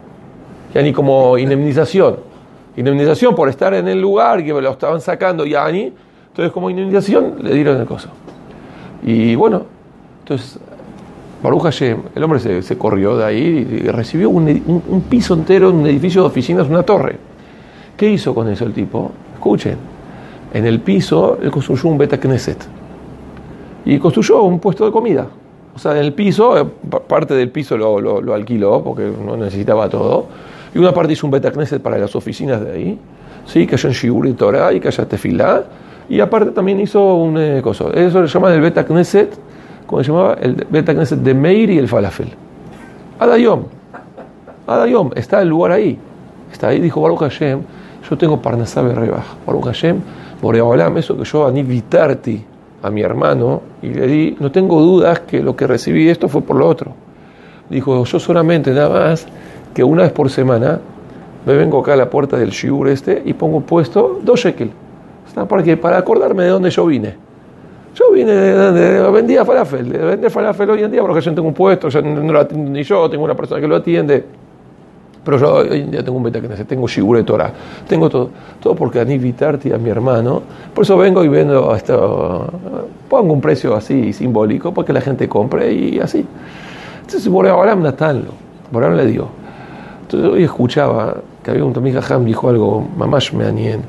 ya 0.76 0.82
ni 0.82 0.92
como 0.92 1.38
indemnización. 1.38 2.16
Indemnización 2.76 3.34
por 3.34 3.48
estar 3.48 3.72
en 3.72 3.88
el 3.88 3.98
lugar 3.98 4.44
que 4.44 4.52
lo 4.52 4.70
estaban 4.70 5.00
sacando 5.00 5.46
ya 5.46 5.72
ni. 5.72 5.90
Entonces, 6.28 6.52
como 6.52 6.68
indemnización, 6.68 7.36
le 7.40 7.54
dieron 7.54 7.80
el 7.80 7.86
coso. 7.86 8.10
Y 9.02 9.34
bueno, 9.36 9.62
entonces, 10.18 10.58
Baruch 11.42 11.62
Hashem, 11.62 12.02
el 12.14 12.22
hombre 12.22 12.62
se, 12.62 12.76
corrió 12.76 13.16
de 13.16 13.24
ahí 13.24 13.82
y 13.84 13.88
recibió 13.88 14.28
un, 14.28 15.04
piso 15.08 15.32
entero, 15.32 15.70
un 15.70 15.86
edificio 15.86 16.20
de 16.20 16.26
oficinas, 16.26 16.68
una 16.68 16.82
torre. 16.82 17.16
¿Qué 17.96 18.10
hizo 18.10 18.34
con 18.34 18.46
eso 18.50 18.66
el 18.66 18.74
tipo? 18.74 19.12
Escuchen, 19.32 19.78
en 20.52 20.66
el 20.66 20.80
piso 20.80 21.38
él 21.40 21.50
construyó 21.50 21.88
un 21.88 21.96
Beta 21.96 22.20
Knesset 22.20 22.62
y 23.86 23.98
construyó 23.98 24.42
un 24.42 24.60
puesto 24.60 24.84
de 24.84 24.92
comida. 24.92 25.26
O 25.74 25.78
sea, 25.78 25.92
en 25.92 25.98
el 25.98 26.12
piso, 26.12 26.58
eh, 26.58 26.66
parte 27.08 27.32
del 27.32 27.48
piso 27.48 27.78
lo, 27.78 27.98
lo 28.20 28.34
alquiló 28.34 28.82
porque 28.84 29.10
no 29.24 29.38
necesitaba 29.38 29.88
todo 29.88 30.26
y 30.76 30.78
una 30.78 30.92
parte 30.92 31.14
hizo 31.14 31.26
un 31.26 31.30
Betacneset 31.30 31.80
para 31.80 31.96
las 31.96 32.14
oficinas 32.14 32.62
de 32.62 32.70
ahí, 32.70 32.98
¿sí? 33.46 33.66
que 33.66 33.76
haya 33.76 34.12
un 34.12 34.28
y 34.28 34.34
Torah 34.34 34.74
y 34.74 34.78
que 34.78 34.88
haya 34.88 35.08
tefilá. 35.08 35.64
Y 36.06 36.20
aparte 36.20 36.50
también 36.50 36.78
hizo 36.80 37.14
un 37.14 37.38
eh, 37.38 37.62
coso. 37.62 37.90
Eso 37.94 38.20
le 38.20 38.28
llama 38.28 38.52
el 38.52 38.60
Betacneset, 38.60 39.38
como 39.86 40.04
se 40.04 40.12
llamaba, 40.12 40.34
el 40.34 40.66
Betacneset 40.68 41.18
de 41.20 41.32
Meir 41.32 41.70
y 41.70 41.78
el 41.78 41.88
Falafel. 41.88 42.28
Adayom. 43.18 43.62
Adayom, 44.66 45.12
está 45.14 45.40
el 45.40 45.48
lugar 45.48 45.72
ahí. 45.72 45.98
Está 46.52 46.68
ahí, 46.68 46.78
dijo 46.78 47.00
Baruch 47.00 47.20
Hashem, 47.20 47.62
yo 48.10 48.18
tengo 48.18 48.42
Parnasá 48.42 48.82
Rebaj. 48.82 49.24
Baruch 49.46 49.64
Hashem, 49.64 50.00
Boreolam, 50.42 50.98
eso 50.98 51.16
que 51.16 51.24
yo 51.24 51.46
anivitarti 51.46 52.44
a 52.82 52.90
mi 52.90 53.00
hermano 53.00 53.62
y 53.80 53.88
le 53.88 54.06
di, 54.06 54.36
no 54.40 54.52
tengo 54.52 54.82
dudas 54.82 55.20
que 55.20 55.42
lo 55.42 55.56
que 55.56 55.66
recibí 55.66 56.06
esto 56.10 56.28
fue 56.28 56.42
por 56.42 56.56
lo 56.56 56.68
otro. 56.68 56.92
Dijo, 57.70 58.04
yo 58.04 58.20
solamente 58.20 58.72
nada 58.72 58.90
más 58.90 59.26
que 59.76 59.84
una 59.84 60.04
vez 60.04 60.12
por 60.12 60.30
semana 60.30 60.80
me 61.44 61.54
vengo 61.54 61.80
acá 61.80 61.92
a 61.92 61.96
la 61.96 62.08
puerta 62.08 62.38
del 62.38 62.48
shiur 62.48 62.88
este 62.88 63.22
y 63.26 63.34
pongo 63.34 63.60
puesto 63.60 64.20
dos 64.22 64.40
shekel. 64.40 64.70
¿Para 65.46 65.62
qué? 65.62 65.76
Para 65.76 65.98
acordarme 65.98 66.44
de 66.44 66.48
dónde 66.48 66.70
yo 66.70 66.86
vine. 66.86 67.14
Yo 67.94 68.10
vine 68.10 68.32
de, 68.32 69.10
vendía 69.10 69.44
falafel, 69.44 69.86
de 69.92 69.98
vender 69.98 70.30
falafel 70.30 70.70
hoy 70.70 70.82
en 70.82 70.90
día 70.90 71.02
porque 71.02 71.20
yo 71.20 71.34
tengo 71.34 71.48
un 71.48 71.52
puesto, 71.52 71.90
ya 71.90 72.00
no 72.00 72.32
lo 72.32 72.40
atiendo 72.40 72.70
ni 72.70 72.82
yo, 72.84 73.10
tengo 73.10 73.22
una 73.22 73.34
persona 73.34 73.60
que 73.60 73.68
lo 73.68 73.76
atiende. 73.76 74.24
Pero 75.22 75.38
yo 75.38 75.54
hoy 75.56 75.82
en 75.82 75.90
día 75.90 76.02
tengo 76.02 76.16
un 76.16 76.22
beta 76.22 76.40
que 76.40 76.48
tengo 76.48 76.88
Shigure 76.88 77.22
Torah, 77.22 77.52
tengo 77.86 78.08
todo, 78.08 78.30
todo 78.62 78.74
porque 78.74 79.00
a 79.00 79.02
invitarte 79.02 79.74
a 79.74 79.76
mi 79.76 79.90
hermano. 79.90 80.40
Por 80.74 80.84
eso 80.84 80.96
vengo 80.96 81.22
y 81.22 81.28
vendo 81.28 81.74
esto, 81.76 82.46
pongo 83.10 83.30
un 83.30 83.42
precio 83.42 83.74
así 83.74 84.14
simbólico 84.14 84.72
para 84.72 84.86
que 84.86 84.94
la 84.94 85.02
gente 85.02 85.28
compre 85.28 85.70
y 85.70 85.98
así. 85.98 86.24
Entonces, 87.02 87.28
Boreolam 87.28 87.82
Natanlo, 87.82 88.30
Boreolam 88.72 88.96
le 88.96 89.06
dio. 89.06 89.45
Entonces 90.06 90.30
hoy 90.30 90.44
escuchaba 90.44 91.16
que 91.42 91.50
había 91.50 91.64
un 91.64 91.72
Tommy 91.72 91.92
Ham 91.92 92.24
dijo 92.24 92.48
algo, 92.48 92.88
mamash 92.96 93.32
meanien. 93.32 93.82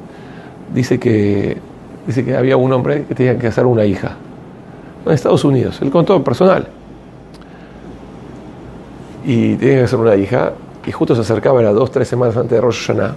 Dice 0.73 0.99
que, 0.99 1.57
dice 2.07 2.25
que 2.25 2.35
había 2.35 2.57
un 2.57 2.73
hombre 2.73 3.05
que 3.05 3.13
tenía 3.13 3.37
que 3.37 3.45
hacer 3.45 3.67
una 3.67 3.85
hija 3.85 4.17
en 5.05 5.13
Estados 5.13 5.45
Unidos, 5.45 5.79
él 5.81 5.91
contó 5.91 6.23
personal. 6.23 6.67
Y 9.23 9.55
tenía 9.55 9.75
que 9.75 9.83
hacer 9.83 9.99
una 9.99 10.15
hija, 10.15 10.53
y 10.87 10.91
justo 10.91 11.13
se 11.13 11.21
acercaba, 11.21 11.61
era 11.61 11.71
dos, 11.71 11.91
tres 11.91 12.07
semanas 12.07 12.35
antes 12.35 12.51
de 12.51 12.61
Rosh 12.61 12.87
Hashanah. 12.87 13.13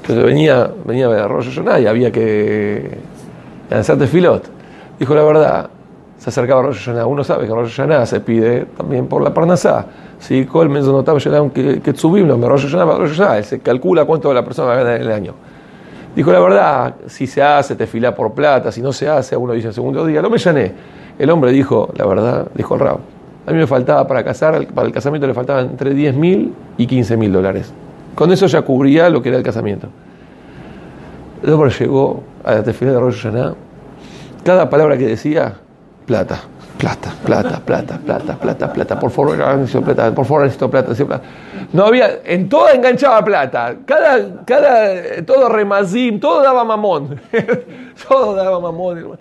Entonces 0.00 0.24
venía, 0.24 0.70
venía 0.86 1.08
de 1.08 1.28
Rosh 1.28 1.50
Hashanah 1.50 1.80
y 1.80 1.86
había 1.86 2.10
que 2.10 2.96
lanzar 3.68 3.98
filot. 4.06 4.48
Dijo 4.98 5.14
la 5.14 5.22
verdad, 5.22 5.70
se 6.16 6.30
acercaba 6.30 6.62
a 6.62 6.64
Rosh 6.64 6.78
Hashanah. 6.78 7.04
Uno 7.04 7.24
sabe 7.24 7.46
que 7.46 7.52
Rosh 7.52 7.76
Hashanah 7.76 8.06
se 8.06 8.20
pide 8.20 8.64
también 8.76 9.06
por 9.06 9.22
la 9.22 9.34
Parnasá. 9.34 9.84
Si 10.22 10.46
Hashanah, 13.00 13.42
se 13.42 13.58
calcula 13.58 14.04
cuánto 14.04 14.32
la 14.32 14.44
persona 14.44 14.68
va 14.68 14.74
a 14.74 14.76
ganar 14.76 14.94
en 14.94 15.02
el 15.02 15.10
año. 15.10 15.34
Dijo 16.14 16.30
la 16.30 16.38
verdad, 16.38 16.94
si 17.08 17.26
se 17.26 17.42
hace, 17.42 17.74
te 17.74 17.88
fila 17.88 18.14
por 18.14 18.32
plata, 18.32 18.70
si 18.70 18.80
no 18.80 18.92
se 18.92 19.08
hace, 19.08 19.36
uno 19.36 19.52
dice 19.52 19.68
el 19.68 19.74
segundo 19.74 20.06
día, 20.06 20.22
no 20.22 20.30
me 20.30 20.38
llané. 20.38 20.72
El 21.18 21.28
hombre 21.28 21.50
dijo, 21.50 21.88
la 21.96 22.06
verdad, 22.06 22.46
dijo 22.54 22.74
el 22.74 22.80
Rab, 22.80 22.98
a 23.48 23.50
mí 23.50 23.58
me 23.58 23.66
faltaba 23.66 24.06
para 24.06 24.22
casar, 24.22 24.64
para 24.68 24.86
el 24.86 24.92
casamiento 24.92 25.26
le 25.26 25.34
faltaban 25.34 25.70
entre 25.70 25.92
10 25.92 26.14
mil 26.14 26.54
y 26.78 26.86
15 26.86 27.16
mil 27.16 27.32
dólares. 27.32 27.72
Con 28.14 28.30
eso 28.30 28.46
ya 28.46 28.62
cubría 28.62 29.10
lo 29.10 29.22
que 29.22 29.30
era 29.30 29.38
el 29.38 29.44
casamiento. 29.44 29.88
El 31.42 31.52
hombre 31.52 31.70
llegó 31.70 32.22
a 32.44 32.54
la 32.54 32.62
tefilá 32.62 32.92
de 32.92 33.00
Rosh 33.00 33.22
Hashanah, 33.22 33.54
cada 34.44 34.70
palabra 34.70 34.96
que 34.96 35.08
decía, 35.08 35.54
plata, 36.06 36.42
plata, 36.82 37.14
plata, 37.24 37.60
plata, 37.60 37.96
plata, 37.96 38.34
plata, 38.36 38.72
plata, 38.72 38.98
por 38.98 39.10
favor 39.12 39.36
plata, 39.36 40.12
por 40.12 40.26
favor 40.26 40.42
necesito 40.42 40.68
plata, 40.68 40.88
necesito 40.88 41.06
plata. 41.06 41.24
No 41.72 41.84
había, 41.84 42.22
en 42.24 42.48
todo 42.48 42.68
enganchaba 42.70 43.24
plata, 43.24 43.76
cada, 43.86 44.44
cada, 44.44 45.24
todo 45.24 45.48
remazim, 45.48 46.18
todo 46.18 46.42
daba 46.42 46.64
mamón, 46.64 47.20
todo 48.08 48.34
daba 48.34 48.58
mamón, 48.58 49.16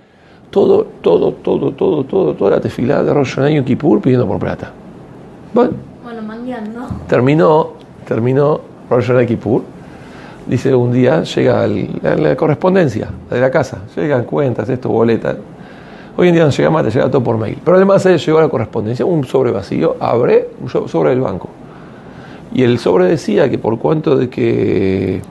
todo, 0.49 0.87
todo, 1.01 1.33
todo, 1.33 1.71
todo, 1.73 2.03
todo, 2.03 2.33
toda 2.33 2.51
la 2.51 2.59
tefilá 2.59 3.03
de 3.03 3.13
Rosh 3.13 3.35
Hashanah 3.35 3.51
y 3.51 3.63
Kippur 3.63 4.01
pidiendo 4.01 4.25
por 4.25 4.39
plata. 4.39 4.71
Bueno, 5.53 5.73
bueno 6.03 6.23
mangueando. 6.23 6.87
terminó, 7.07 7.73
terminó 8.07 8.59
Rosh 8.89 9.05
Hashanah 9.05 9.21
y 9.21 9.27
Kippur, 9.27 9.61
dice 10.47 10.73
un 10.73 10.91
día, 10.91 11.21
llega 11.21 11.67
la, 11.67 12.35
correspondencia 12.35 13.07
de 13.29 13.39
la 13.39 13.51
casa, 13.51 13.83
llegan 13.95 14.23
cuentas, 14.23 14.67
esto, 14.67 14.89
boletas, 14.89 15.37
Hoy 16.17 16.27
en 16.27 16.35
día 16.35 16.43
no 16.43 16.51
llega 16.51 16.69
más, 16.69 16.83
te 16.83 16.91
llega 16.91 17.09
todo 17.09 17.23
por 17.23 17.37
mail. 17.37 17.57
Pero 17.63 17.77
además 17.77 18.05
él 18.05 18.17
llegó 18.17 18.39
a 18.39 18.41
la 18.41 18.49
correspondencia, 18.49 19.05
un 19.05 19.23
sobre 19.23 19.51
vacío, 19.51 19.95
abre 19.99 20.49
un 20.61 20.69
sobre 20.69 21.11
del 21.11 21.21
banco. 21.21 21.49
Y 22.53 22.63
el 22.63 22.79
sobre 22.79 23.05
decía 23.05 23.49
que 23.49 23.57
por 23.57 23.79
cuanto 23.79 24.17
de 24.17 24.29
que... 24.29 25.21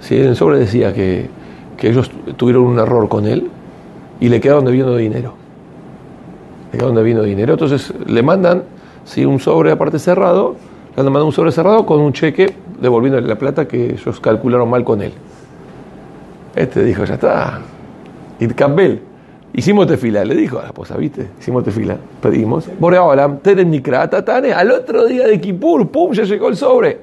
Sí, 0.00 0.16
el 0.16 0.36
sobre 0.36 0.58
decía 0.58 0.94
que, 0.94 1.28
que 1.76 1.90
ellos 1.90 2.10
tuvieron 2.36 2.64
un 2.64 2.78
error 2.78 3.08
con 3.08 3.26
él 3.26 3.50
y 4.20 4.28
le 4.28 4.40
quedaron 4.40 4.64
debiendo 4.64 4.96
dinero. 4.96 5.34
Le 6.72 6.78
quedaron 6.78 6.96
debiendo 6.96 7.22
dinero. 7.22 7.54
Entonces 7.54 7.92
le 8.06 8.22
mandan 8.22 8.62
sí, 9.04 9.24
un 9.24 9.40
sobre 9.40 9.70
aparte 9.70 9.98
cerrado, 9.98 10.56
le 10.96 11.02
mandan 11.04 11.24
un 11.24 11.32
sobre 11.32 11.52
cerrado 11.52 11.84
con 11.84 12.00
un 12.00 12.12
cheque 12.12 12.54
devolviéndole 12.80 13.26
la 13.26 13.36
plata 13.36 13.68
que 13.68 13.92
ellos 13.94 14.20
calcularon 14.20 14.70
mal 14.70 14.84
con 14.84 15.02
él. 15.02 15.12
Este 16.54 16.82
dijo, 16.84 17.04
ya 17.04 17.14
está. 17.14 17.60
Y 18.40 18.46
Campbell, 18.48 18.98
Hicimos 19.56 19.86
tefila, 19.86 20.22
le 20.22 20.34
dijo 20.34 20.58
a 20.58 20.62
la 20.62 20.66
esposa, 20.68 20.98
¿viste? 20.98 21.28
Hicimos 21.40 21.64
tefila, 21.64 21.96
pedimos. 22.20 22.68
Boreolam, 22.78 23.38
Teren 23.38 23.82
Tane. 23.82 24.52
Al 24.52 24.70
otro 24.70 25.06
día 25.06 25.26
de 25.26 25.40
Kippur, 25.40 25.88
pum, 25.88 26.12
ya 26.12 26.24
llegó 26.24 26.48
el 26.48 26.56
sobre. 26.56 27.00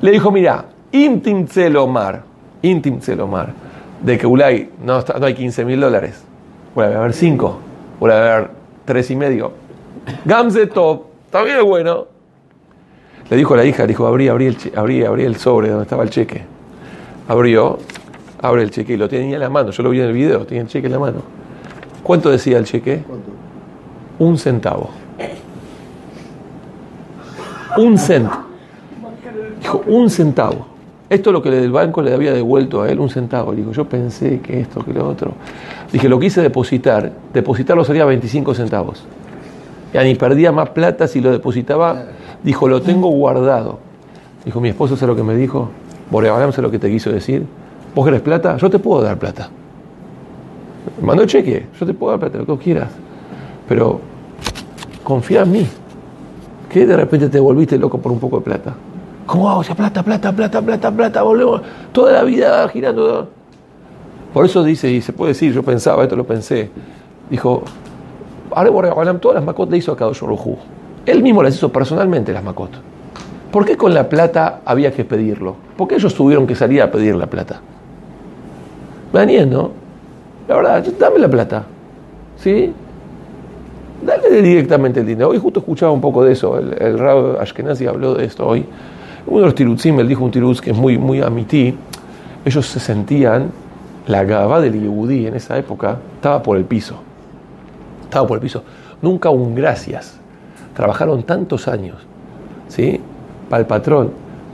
Le 0.00 0.10
dijo, 0.12 0.30
mira, 0.30 0.66
Intim 0.92 1.48
Celomar, 1.48 2.22
Intim 2.62 3.00
Celomar, 3.00 3.52
de 4.02 4.16
que 4.16 4.24
Ulay 4.24 4.70
no, 4.84 5.00
no 5.00 5.26
hay 5.26 5.34
15 5.34 5.64
mil 5.64 5.80
dólares. 5.80 6.22
Puede 6.74 6.94
haber 6.94 7.12
5, 7.12 7.58
puede 7.98 8.14
haber 8.14 8.50
3 8.84 9.10
y 9.10 9.16
medio. 9.16 9.52
Gamze 10.24 10.68
Top, 10.68 11.06
también 11.30 11.56
es 11.56 11.64
bueno. 11.64 12.06
Le 13.28 13.36
dijo 13.36 13.54
a 13.54 13.56
la 13.56 13.64
hija, 13.64 13.84
dijo, 13.84 14.06
abrí, 14.06 14.28
abrí 14.28 14.46
el, 14.46 14.56
abrí, 14.76 15.04
abrí 15.04 15.24
el 15.24 15.34
sobre 15.34 15.70
donde 15.70 15.82
estaba 15.82 16.04
el 16.04 16.10
cheque. 16.10 16.44
Abrió, 17.26 17.78
abre 18.40 18.62
el 18.62 18.70
cheque 18.70 18.94
y 18.94 18.96
lo 18.96 19.08
tenía 19.08 19.34
en 19.34 19.40
la 19.40 19.50
mano. 19.50 19.70
Yo 19.70 19.82
lo 19.82 19.90
vi 19.90 20.00
en 20.00 20.06
el 20.06 20.12
video, 20.12 20.44
tenía 20.46 20.62
el 20.62 20.68
cheque 20.68 20.86
en 20.86 20.92
la 20.92 20.98
mano. 20.98 21.18
¿Cuánto 22.02 22.30
decía 22.30 22.58
el 22.58 22.64
cheque? 22.64 23.02
Un 24.18 24.38
centavo. 24.38 24.90
Un 27.76 27.98
cent. 27.98 28.30
Dijo, 29.60 29.82
un 29.86 30.08
centavo. 30.08 30.66
Esto 31.08 31.30
es 31.30 31.34
lo 31.34 31.42
que 31.42 31.48
el 31.50 31.70
banco 31.70 32.02
le 32.02 32.12
había 32.12 32.32
devuelto 32.32 32.82
a 32.82 32.90
él, 32.90 32.98
un 32.98 33.10
centavo. 33.10 33.52
Dijo, 33.52 33.72
yo 33.72 33.88
pensé 33.88 34.40
que 34.40 34.60
esto, 34.60 34.84
que 34.84 34.92
lo 34.92 35.08
otro. 35.08 35.32
Dije, 35.92 36.08
lo 36.08 36.18
quise 36.18 36.42
depositar. 36.42 37.12
Depositarlo 37.32 37.84
sería 37.84 38.04
25 38.04 38.54
centavos. 38.54 39.04
Ya 39.92 40.02
ni 40.02 40.14
perdía 40.14 40.52
más 40.52 40.70
plata 40.70 41.06
si 41.06 41.20
lo 41.20 41.30
depositaba. 41.30 42.04
Dijo, 42.42 42.68
lo 42.68 42.82
tengo 42.82 43.08
guardado. 43.08 43.78
Dijo, 44.44 44.60
mi 44.60 44.68
esposo, 44.68 44.96
¿sabe 44.96 45.12
lo 45.12 45.16
que 45.16 45.22
me 45.22 45.34
dijo? 45.36 45.70
Borealam, 46.10 46.52
¿sabe 46.52 46.62
lo 46.62 46.70
que 46.70 46.78
te 46.78 46.90
quiso 46.90 47.10
decir? 47.10 47.46
¿Vos 47.96 48.04
querés 48.04 48.20
plata? 48.20 48.58
Yo 48.58 48.68
te 48.68 48.78
puedo 48.78 49.00
dar 49.00 49.18
plata. 49.18 49.48
Mando 51.00 51.24
cheque, 51.24 51.64
yo 51.80 51.86
te 51.86 51.94
puedo 51.94 52.12
dar 52.12 52.20
plata, 52.20 52.36
lo 52.36 52.44
que 52.44 52.52
vos 52.52 52.60
quieras. 52.60 52.90
Pero 53.66 54.00
confía 55.02 55.44
en 55.44 55.50
mí. 55.50 55.66
¿Qué 56.68 56.84
de 56.84 56.94
repente 56.94 57.30
te 57.30 57.40
volviste 57.40 57.78
loco 57.78 57.96
por 57.96 58.12
un 58.12 58.20
poco 58.20 58.36
de 58.36 58.44
plata? 58.44 58.74
¿Cómo 59.24 59.48
hago? 59.48 59.60
O 59.60 59.64
sea, 59.64 59.74
plata, 59.74 60.02
plata, 60.02 60.30
plata, 60.30 60.60
plata, 60.60 60.92
plata, 60.92 61.22
volvemos 61.22 61.62
toda 61.92 62.12
la 62.12 62.22
vida 62.24 62.68
girando. 62.68 63.30
Por 64.34 64.44
eso 64.44 64.62
dice, 64.62 64.92
y 64.92 65.00
se 65.00 65.14
puede 65.14 65.30
decir, 65.30 65.54
yo 65.54 65.62
pensaba, 65.62 66.02
esto 66.02 66.16
lo 66.16 66.26
pensé, 66.26 66.68
dijo, 67.30 67.62
todas 68.50 69.36
las 69.36 69.44
macot 69.44 69.70
le 69.70 69.78
hizo 69.78 69.92
a 69.92 69.96
Kadosh 69.96 70.22
Él 71.06 71.22
mismo 71.22 71.42
las 71.42 71.54
hizo 71.54 71.72
personalmente, 71.72 72.34
las 72.34 72.44
macot. 72.44 72.72
¿Por 73.50 73.64
qué 73.64 73.78
con 73.78 73.94
la 73.94 74.06
plata 74.06 74.60
había 74.66 74.92
que 74.92 75.06
pedirlo? 75.06 75.56
¿Por 75.78 75.88
qué 75.88 75.94
ellos 75.94 76.14
tuvieron 76.14 76.46
que 76.46 76.54
salir 76.54 76.82
a 76.82 76.90
pedir 76.90 77.14
la 77.14 77.28
plata? 77.28 77.62
Daniel, 79.12 79.50
¿no? 79.50 79.70
La 80.48 80.56
verdad, 80.56 80.84
dame 80.98 81.18
la 81.18 81.28
plata. 81.28 81.64
¿Sí? 82.36 82.72
Dale 84.04 84.42
directamente 84.42 85.00
el 85.00 85.06
dinero. 85.06 85.30
Hoy 85.30 85.38
justo 85.38 85.60
escuchaba 85.60 85.92
un 85.92 86.00
poco 86.00 86.24
de 86.24 86.32
eso. 86.32 86.58
El, 86.58 86.74
el 86.80 87.36
Ashkenazi 87.40 87.86
habló 87.86 88.14
de 88.14 88.24
esto 88.24 88.46
hoy. 88.46 88.64
Uno 89.26 89.40
de 89.40 89.46
los 89.46 89.54
tirutzim, 89.54 89.98
él 89.98 90.08
dijo 90.08 90.24
un 90.24 90.30
tirutz 90.30 90.60
que 90.60 90.70
es 90.70 90.76
muy, 90.76 90.98
muy 90.98 91.20
amití. 91.20 91.74
Ellos 92.44 92.66
se 92.66 92.78
sentían, 92.78 93.50
la 94.06 94.22
gaba 94.22 94.60
del 94.60 94.80
Yehudí 94.80 95.26
en 95.26 95.34
esa 95.34 95.58
época 95.58 95.98
estaba 96.14 96.42
por 96.42 96.56
el 96.56 96.64
piso. 96.64 96.96
Estaba 98.04 98.26
por 98.26 98.36
el 98.36 98.42
piso. 98.42 98.62
Nunca 99.02 99.30
un 99.30 99.54
gracias. 99.54 100.18
Trabajaron 100.74 101.24
tantos 101.24 101.66
años. 101.66 101.96
¿Sí? 102.68 103.00
Para 103.50 103.60
el 103.60 103.66
patrón. 103.66 104.12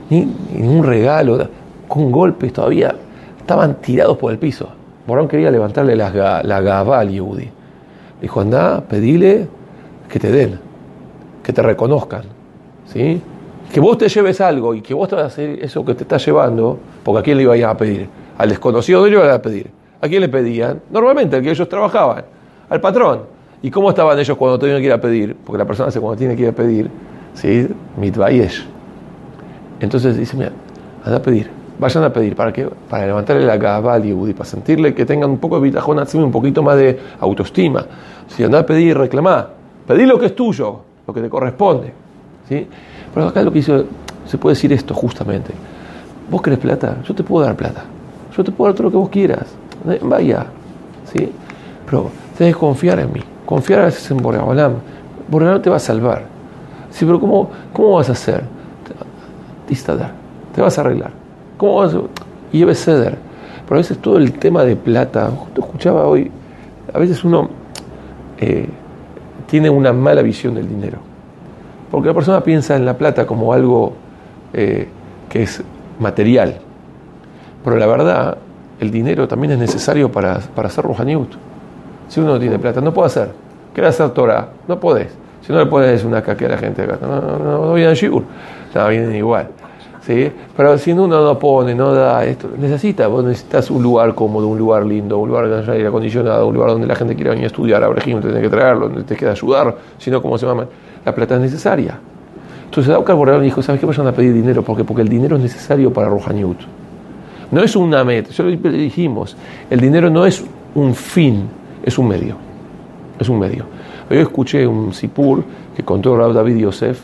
Ni 0.09 0.27
un 0.59 0.83
regalo. 0.83 1.47
Con 1.87 2.11
golpes 2.11 2.51
todavía 2.53 2.95
estaban 3.43 3.75
tirados 3.75 4.17
por 4.17 4.31
el 4.31 4.39
piso. 4.39 4.69
Morón 5.05 5.27
quería 5.27 5.51
levantarle 5.51 5.97
la, 5.97 6.41
la 6.43 6.61
gaba 6.61 6.99
al 6.99 7.09
Yehudi. 7.09 7.49
Dijo, 8.21 8.39
anda, 8.39 8.81
pedile 8.81 9.47
que 10.07 10.17
te 10.17 10.31
den, 10.31 10.59
que 11.43 11.51
te 11.51 11.61
reconozcan. 11.61 12.23
¿sí? 12.85 13.21
Que 13.71 13.79
vos 13.81 13.97
te 13.97 14.07
lleves 14.07 14.39
algo 14.39 14.73
y 14.73 14.81
que 14.81 14.93
vos 14.93 15.09
te 15.09 15.15
vas 15.15 15.25
a 15.25 15.27
hacer 15.27 15.61
eso 15.61 15.83
que 15.83 15.93
te 15.93 16.03
estás 16.03 16.25
llevando, 16.25 16.79
porque 17.03 17.19
a 17.19 17.23
quién 17.23 17.37
le 17.37 17.43
iban 17.43 17.61
a 17.63 17.75
pedir. 17.75 18.07
Al 18.37 18.47
desconocido 18.47 19.01
no 19.01 19.07
le 19.07 19.11
iban 19.17 19.29
a 19.29 19.41
pedir. 19.41 19.69
¿A 19.99 20.07
quién 20.07 20.21
le 20.21 20.29
pedían? 20.29 20.81
Normalmente, 20.89 21.35
al 21.35 21.41
que 21.41 21.51
ellos 21.51 21.67
trabajaban, 21.67 22.23
al 22.69 22.79
patrón. 22.79 23.23
¿Y 23.61 23.69
cómo 23.71 23.89
estaban 23.89 24.17
ellos 24.17 24.37
cuando 24.37 24.57
tenían 24.57 24.79
que 24.79 24.85
ir 24.85 24.93
a 24.93 25.01
pedir? 25.01 25.35
Porque 25.35 25.57
la 25.57 25.65
persona 25.65 25.89
hace 25.89 25.99
cuando 25.99 26.17
tiene 26.17 26.35
que 26.37 26.43
ir 26.43 26.49
a 26.49 26.53
pedir, 26.53 26.89
¿sí? 27.33 27.67
Mitbayesh. 27.97 28.65
Entonces 29.81 30.17
dice, 30.17 30.37
mira, 30.37 30.51
anda 31.03 31.17
a 31.17 31.21
pedir 31.21 31.62
vayan 31.79 32.03
a 32.03 32.13
pedir 32.13 32.35
para 32.35 32.51
que 32.53 32.67
para 32.89 33.05
levantarle 33.05 33.45
la 33.45 33.57
gaba 33.57 33.93
al 33.93 34.03
Yehudi, 34.03 34.33
para 34.33 34.45
sentirle 34.45 34.93
que 34.93 35.05
tengan 35.05 35.29
un 35.29 35.37
poco 35.37 35.55
de 35.55 35.63
bitajón 35.63 35.99
un 36.15 36.31
poquito 36.31 36.63
más 36.63 36.77
de 36.77 36.99
autoestima. 37.19 37.85
Si 38.27 38.43
andás 38.43 38.63
a 38.63 38.65
pedir 38.65 38.87
y 38.87 38.93
reclamar, 38.93 39.49
pedí 39.87 40.05
lo 40.05 40.19
que 40.19 40.27
es 40.27 40.35
tuyo, 40.35 40.79
lo 41.05 41.13
que 41.13 41.21
te 41.21 41.29
corresponde. 41.29 41.93
¿sí? 42.47 42.67
Pero 43.13 43.27
acá 43.27 43.41
lo 43.41 43.51
que 43.51 43.59
hizo, 43.59 43.85
se 44.25 44.37
puede 44.37 44.55
decir 44.55 44.71
esto 44.73 44.93
justamente. 44.93 45.53
Vos 46.29 46.41
querés 46.41 46.59
plata, 46.59 46.97
yo 47.03 47.13
te 47.13 47.23
puedo 47.23 47.45
dar 47.45 47.55
plata. 47.55 47.83
Yo 48.35 48.43
te 48.43 48.51
puedo 48.51 48.69
dar 48.69 48.75
todo 48.75 48.85
lo 48.85 48.91
que 48.91 48.97
vos 48.97 49.09
quieras. 49.09 49.47
Vaya. 50.01 50.45
¿sí? 51.11 51.31
Pero 51.85 52.09
tenés 52.37 52.55
que 52.55 52.59
confiar 52.59 52.99
en 52.99 53.11
mí. 53.11 53.21
Confiar 53.45 53.81
a 53.81 53.85
veces 53.85 54.09
en 54.09 54.17
Boreolam. 54.17 54.73
Boreolam 55.27 55.61
te 55.61 55.69
va 55.69 55.75
a 55.75 55.79
salvar. 55.79 56.23
Sí, 56.89 57.05
pero 57.05 57.19
¿cómo, 57.19 57.49
¿cómo 57.73 57.95
vas 57.95 58.09
a 58.09 58.13
hacer? 58.13 58.43
Te 59.67 60.61
vas 60.61 60.77
a 60.77 60.81
arreglar. 60.81 61.22
¿Cómo 61.57 61.75
vas? 61.75 61.95
Y 62.51 62.59
debe 62.59 62.75
ceder. 62.75 63.17
Pero 63.65 63.75
a 63.75 63.77
veces 63.77 63.97
todo 63.99 64.17
el 64.17 64.33
tema 64.33 64.63
de 64.63 64.75
plata, 64.75 65.29
justo 65.29 65.61
escuchaba 65.61 66.05
hoy, 66.05 66.29
a 66.93 66.99
veces 66.99 67.23
uno 67.23 67.49
eh, 68.39 68.67
tiene 69.47 69.69
una 69.69 69.93
mala 69.93 70.21
visión 70.21 70.55
del 70.55 70.67
dinero. 70.67 70.97
Porque 71.89 72.07
la 72.07 72.13
persona 72.13 72.41
piensa 72.41 72.75
en 72.75 72.85
la 72.85 72.97
plata 72.97 73.25
como 73.25 73.53
algo 73.53 73.93
eh, 74.53 74.87
que 75.29 75.43
es 75.43 75.63
material. 75.99 76.59
Pero 77.63 77.77
la 77.77 77.85
verdad, 77.85 78.37
el 78.79 78.91
dinero 78.91 79.27
también 79.27 79.53
es 79.53 79.59
necesario 79.59 80.11
para, 80.11 80.39
para 80.39 80.67
hacer 80.67 80.83
Ruhaniut. 80.83 81.29
Si 82.09 82.19
uno 82.19 82.33
no 82.33 82.39
tiene 82.39 82.59
plata, 82.59 82.81
no 82.81 82.93
puede 82.93 83.07
hacer. 83.07 83.31
¿Quieres 83.73 83.95
hacer 83.95 84.13
Torah? 84.13 84.49
No 84.67 84.79
podés. 84.79 85.09
Si 85.41 85.51
no 85.51 85.59
le 85.59 85.65
pones 85.65 86.03
una 86.03 86.21
caque 86.21 86.45
a 86.45 86.49
la 86.49 86.57
gente 86.57 86.83
acá, 86.83 86.97
no, 87.01 87.21
no, 87.21 87.37
no. 87.39 87.65
No, 87.65 87.73
vienen 87.73 89.15
igual. 89.15 89.49
¿Sí? 90.05 90.31
Pero 90.55 90.77
si 90.77 90.91
uno 90.91 91.07
no 91.07 91.39
pone, 91.39 91.73
no 91.73 91.93
da 91.93 92.23
esto, 92.25 92.49
necesita, 92.57 93.07
vos 93.07 93.23
necesitas 93.23 93.69
un 93.71 93.81
lugar 93.81 94.13
cómodo, 94.13 94.47
un 94.47 94.57
lugar 94.57 94.85
lindo, 94.85 95.17
un 95.17 95.29
lugar 95.29 95.45
haya 95.45 95.73
aire 95.73 95.87
acondicionado, 95.87 96.47
un 96.47 96.55
lugar 96.55 96.71
donde 96.71 96.87
la 96.87 96.95
gente 96.95 97.15
quiera 97.15 97.31
venir 97.31 97.45
a 97.45 97.47
estudiar, 97.47 97.83
a 97.83 97.87
Brejim, 97.87 98.21
tenés 98.21 98.41
que 98.41 98.49
traerlo, 98.49 98.89
donde 98.89 99.03
te 99.03 99.15
queda 99.15 99.31
ayudar, 99.31 99.75
si 99.97 100.11
no, 100.11 100.21
¿cómo 100.21 100.37
se 100.37 100.45
llama? 100.45 100.65
La 101.05 101.13
plata 101.13 101.35
es 101.35 101.41
necesaria. 101.41 101.99
Entonces 102.65 102.91
Daukar 102.91 103.15
Borrell 103.15 103.41
dijo, 103.41 103.61
¿sabes 103.61 103.79
qué? 103.79 103.85
Vayan 103.85 104.07
a 104.07 104.11
pedir 104.11 104.33
dinero, 104.33 104.63
porque 104.63 104.83
porque 104.83 105.03
el 105.03 105.09
dinero 105.09 105.35
es 105.35 105.43
necesario 105.43 105.93
para 105.93 106.09
Rohaniut. 106.09 106.57
No 107.51 107.61
es 107.61 107.75
una 107.75 108.03
meta, 108.03 108.31
ya 108.31 108.43
lo 108.43 108.49
dijimos, 108.49 109.37
el 109.69 109.79
dinero 109.79 110.09
no 110.09 110.25
es 110.25 110.43
un 110.73 110.95
fin, 110.95 111.47
es 111.83 111.97
un 111.97 112.07
medio. 112.07 112.35
Es 113.19 113.29
un 113.29 113.37
medio. 113.37 113.65
Yo 114.09 114.19
escuché 114.19 114.65
un 114.65 114.93
sipur 114.93 115.43
que 115.75 115.83
contó 115.83 116.17
Rab 116.17 116.33
David 116.33 116.57
Yosef, 116.57 117.01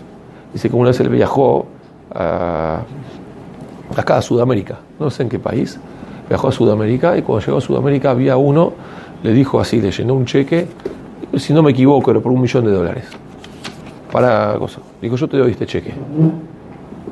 dice 0.52 0.70
que 0.70 0.76
una 0.76 0.90
vez 0.90 1.00
él 1.00 1.10
viajó 1.10 1.68
a, 2.14 2.82
acá 3.96 4.18
a 4.18 4.22
Sudamérica, 4.22 4.80
no 5.00 5.10
sé 5.10 5.24
en 5.24 5.30
qué 5.30 5.40
país, 5.40 5.80
viajó 6.28 6.48
a 6.48 6.52
Sudamérica 6.52 7.18
y 7.18 7.22
cuando 7.22 7.46
llegó 7.46 7.58
a 7.58 7.62
Sudamérica 7.62 8.12
había 8.12 8.38
uno, 8.38 8.74
le 9.24 9.34
dijo 9.34 9.60
así, 9.60 9.82
le 9.82 9.92
llenó 9.92 10.14
un 10.14 10.26
cheque, 10.26 10.68
si 11.38 11.54
no 11.54 11.62
me 11.62 11.72
equivoco, 11.72 12.12
era 12.12 12.20
por 12.20 12.32
un 12.32 12.42
millón 12.42 12.66
de 12.66 12.72
dólares. 12.72 13.06
Para 14.12 14.56
cosa. 14.58 14.82
Dijo, 15.02 15.16
yo 15.16 15.28
te 15.28 15.38
doy 15.38 15.52
este 15.52 15.66
cheque. 15.66 15.94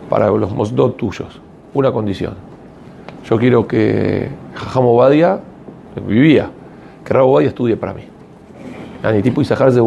Para 0.10 0.29
los 0.29 0.51
mosdot 0.51 0.97
tuyos. 0.97 1.39
Una 1.73 1.91
condición. 1.91 2.33
Yo 3.29 3.38
quiero 3.38 3.67
que 3.67 4.29
Jajam 4.55 4.86
Obadia 4.86 5.39
vivía, 6.07 6.49
que 7.05 7.13
Rabo 7.13 7.33
Obadia 7.33 7.49
estudie 7.49 7.75
para 7.75 7.93
mí. 7.93 8.03
Ani 9.03 9.21
tipo 9.21 9.41
Isahar 9.41 9.71
de 9.71 9.81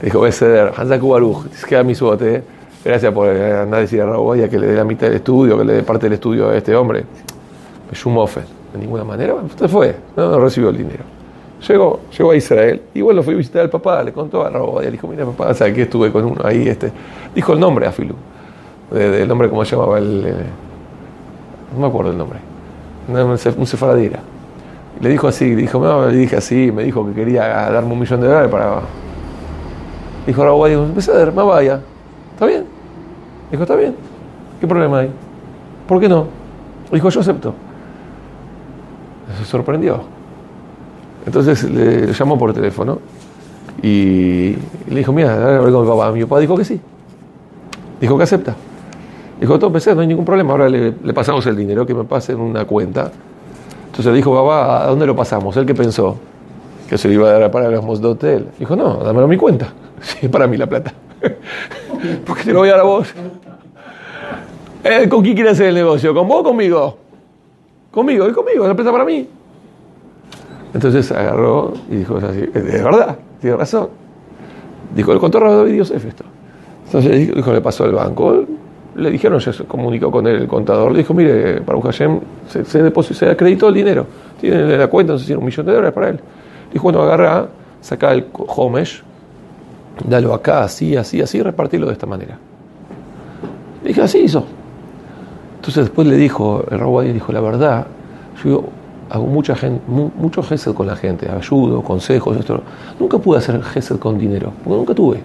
Bulud. 0.00 0.04
Dijo, 0.04 0.18
voy 0.18 0.28
a 0.28 0.32
ceder, 0.32 0.72
Hansaku 0.76 1.08
Baruch, 1.08 1.46
queda 1.68 1.82
mi 1.82 1.94
suerte. 1.94 2.42
Gracias 2.84 3.12
por 3.12 3.28
andar 3.28 3.78
a 3.78 3.82
decir 3.82 4.00
a 4.00 4.06
Rabo 4.06 4.28
Obadia 4.28 4.48
que 4.48 4.58
le 4.58 4.66
dé 4.66 4.74
la 4.74 4.84
mitad 4.84 5.06
del 5.06 5.16
estudio, 5.16 5.58
que 5.58 5.64
le 5.64 5.74
dé 5.74 5.82
parte 5.82 6.06
del 6.06 6.14
estudio 6.14 6.48
a 6.48 6.56
este 6.56 6.74
hombre. 6.74 7.04
Shumofen. 7.92 8.44
De 8.72 8.78
ninguna 8.78 9.02
manera, 9.02 9.34
usted 9.34 9.68
fue, 9.68 9.96
no, 10.16 10.38
recibió 10.38 10.70
el 10.70 10.76
dinero. 10.76 11.02
Llegó, 11.68 12.00
llegó 12.16 12.30
a 12.30 12.36
Israel 12.36 12.80
y 12.94 13.02
bueno, 13.02 13.22
fui 13.22 13.34
a 13.34 13.36
visitar 13.36 13.62
al 13.62 13.68
papá, 13.68 14.02
le 14.02 14.12
contó 14.12 14.46
a 14.46 14.48
Rabo 14.48 14.80
le 14.80 14.90
dijo, 14.90 15.08
mira 15.08 15.26
papá, 15.26 15.52
¿sabes 15.52 15.76
estuve 15.76 16.10
con 16.10 16.24
uno 16.24 16.40
ahí? 16.44 16.68
Este. 16.68 16.90
Dijo 17.34 17.52
el 17.52 17.60
nombre 17.60 17.86
a 17.86 17.92
Filu, 17.92 18.14
del 18.90 19.28
nombre 19.28 19.48
como 19.50 19.64
se 19.64 19.76
llamaba 19.76 19.98
el... 19.98 20.24
Eh, 20.26 20.34
no 21.74 21.80
me 21.80 21.86
acuerdo 21.86 22.12
el 22.12 22.18
nombre, 22.18 22.38
un 23.08 23.66
sefaradira. 23.66 24.20
Le 25.00 25.08
dijo 25.08 25.28
así, 25.28 25.54
dijo, 25.54 25.78
no, 25.80 26.08
le 26.08 26.16
dije 26.16 26.36
así, 26.36 26.72
me 26.72 26.82
dijo 26.82 27.06
que 27.06 27.12
quería 27.12 27.70
darme 27.70 27.92
un 27.92 28.00
millón 28.00 28.20
de 28.20 28.28
dólares 28.28 28.50
para... 28.50 28.80
Dijo 30.26 30.44
Rabo 30.44 30.66
dijo, 30.66 30.86
dar, 31.12 31.32
más 31.32 31.46
vaya, 31.46 31.80
¿está 32.34 32.46
bien? 32.46 32.64
Dijo, 33.50 33.62
está 33.62 33.76
bien, 33.76 33.94
¿qué 34.60 34.66
problema 34.66 35.00
hay? 35.00 35.10
¿Por 35.88 36.00
qué 36.00 36.08
no? 36.08 36.26
Dijo, 36.92 37.08
yo 37.08 37.20
acepto. 37.20 37.54
Se 39.38 39.44
sorprendió. 39.44 40.00
Entonces 41.26 41.64
le 41.64 42.12
llamó 42.12 42.38
por 42.38 42.52
teléfono 42.52 42.98
y 43.82 44.56
le 44.88 44.96
dijo, 44.96 45.12
mira, 45.12 45.56
a 45.56 45.60
con 45.60 45.82
mi 45.82 45.88
papá. 45.88 46.12
Mi 46.12 46.22
papá 46.22 46.40
dijo 46.40 46.56
que 46.56 46.64
sí. 46.64 46.80
Dijo 48.00 48.16
que 48.16 48.24
acepta. 48.24 48.54
Dijo, 49.40 49.58
todo 49.58 49.68
empecé, 49.68 49.94
no 49.94 50.02
hay 50.02 50.06
ningún 50.06 50.24
problema, 50.24 50.52
ahora 50.52 50.68
le, 50.68 50.92
pasamos 51.14 51.46
el 51.46 51.56
dinero, 51.56 51.86
que 51.86 51.94
me 51.94 52.04
pase 52.04 52.32
en 52.32 52.40
una 52.40 52.66
cuenta. 52.66 53.10
Entonces 53.86 54.06
le 54.06 54.16
dijo, 54.16 54.34
papá, 54.34 54.84
¿a 54.84 54.86
dónde 54.88 55.06
lo 55.06 55.16
pasamos? 55.16 55.56
Él 55.56 55.64
que 55.64 55.74
pensó 55.74 56.16
que 56.90 56.98
se 56.98 57.06
lo 57.06 57.14
iba 57.14 57.28
a 57.28 57.38
dar 57.38 57.50
para 57.52 57.70
los 57.70 58.02
de 58.02 58.08
hotel. 58.08 58.48
Dijo, 58.58 58.74
no, 58.74 58.96
dámelo 58.96 59.26
a 59.26 59.28
mi 59.28 59.36
cuenta. 59.36 59.72
Sí, 60.00 60.16
es 60.22 60.28
para 60.30 60.46
mí 60.46 60.56
la 60.56 60.66
plata. 60.66 60.94
Porque 62.26 62.42
te 62.42 62.54
lo 62.54 62.60
voy 62.60 62.70
a 62.70 62.72
dar 62.72 62.80
a 62.80 62.84
vos. 62.84 63.06
Eh, 64.82 65.06
¿Con 65.10 65.22
quién 65.22 65.34
quieres 65.34 65.52
hacer 65.52 65.66
el 65.66 65.74
negocio? 65.74 66.14
¿Con 66.14 66.26
vos 66.26 66.40
o 66.40 66.42
conmigo? 66.42 66.96
Conmigo, 67.90 68.26
y 68.26 68.32
conmigo, 68.32 68.66
la 68.66 68.74
plata 68.74 68.90
para 68.90 69.04
mí. 69.04 69.28
Entonces 70.72 71.12
agarró 71.12 71.74
y 71.90 71.96
dijo 71.96 72.16
así, 72.16 72.40
de 72.40 72.82
verdad, 72.82 73.18
tiene 73.42 73.56
razón. 73.56 73.90
Dijo, 74.94 75.12
el 75.12 75.18
contó 75.18 75.38
David 75.38 75.74
Yosef 75.74 76.02
esto. 76.06 76.24
Entonces 76.86 77.34
dijo, 77.34 77.52
le 77.52 77.60
pasó 77.60 77.84
al 77.84 77.92
banco, 77.92 78.42
le 78.96 79.10
dijeron, 79.10 79.38
se 79.38 79.52
comunicó 79.64 80.10
con 80.10 80.26
él, 80.26 80.36
el 80.36 80.48
contador, 80.48 80.92
le 80.92 80.98
dijo, 80.98 81.12
mire, 81.12 81.60
para 81.60 81.78
Hashem 81.78 82.20
se, 82.48 82.64
se, 82.64 83.14
se 83.14 83.26
acreditó 83.28 83.68
el 83.68 83.74
dinero, 83.74 84.06
tiene 84.40 84.78
la 84.78 84.86
cuenta, 84.86 85.12
no 85.12 85.18
sé 85.18 85.26
si 85.26 85.34
un 85.34 85.44
millón 85.44 85.66
de 85.66 85.72
dólares 85.72 85.92
para 85.92 86.08
él. 86.08 86.20
Dijo, 86.72 86.84
bueno, 86.84 87.02
agarra, 87.02 87.48
saca 87.80 88.12
el 88.12 88.26
Homesh, 88.32 89.02
dalo 90.06 90.34
acá, 90.34 90.62
así, 90.62 90.96
así, 90.96 91.20
así, 91.20 91.42
repartirlo 91.42 91.86
de 91.86 91.92
esta 91.92 92.06
manera. 92.06 92.38
Dije, 93.84 94.02
así 94.02 94.18
hizo. 94.18 94.44
Entonces 95.56 95.84
después 95.84 96.06
le 96.06 96.16
dijo, 96.16 96.64
el 96.70 96.78
Raúl 96.78 97.12
dijo, 97.12 97.32
la 97.32 97.40
verdad, 97.40 97.86
yo 98.44 98.64
hago 99.10 99.26
mucha 99.26 99.54
gente, 99.56 99.82
mucho 99.88 100.42
gesed 100.42 100.72
con 100.72 100.86
la 100.86 100.96
gente, 100.96 101.28
ayudo, 101.30 101.82
consejos, 101.82 102.36
esto. 102.36 102.62
Nunca 102.98 103.18
pude 103.18 103.38
hacer 103.38 103.62
gesed 103.62 103.98
con 103.98 104.18
dinero, 104.18 104.52
porque 104.64 104.78
nunca 104.78 104.94
tuve. 104.94 105.20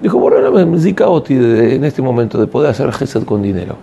Dijo, 0.00 0.18
bueno, 0.18 0.50
me 0.50 0.62
en 0.62 1.84
este 1.84 2.02
momento 2.02 2.38
de 2.38 2.46
poder 2.46 2.70
hacer 2.70 2.92
gesed 2.92 3.24
con 3.24 3.42
dinero. 3.42 3.76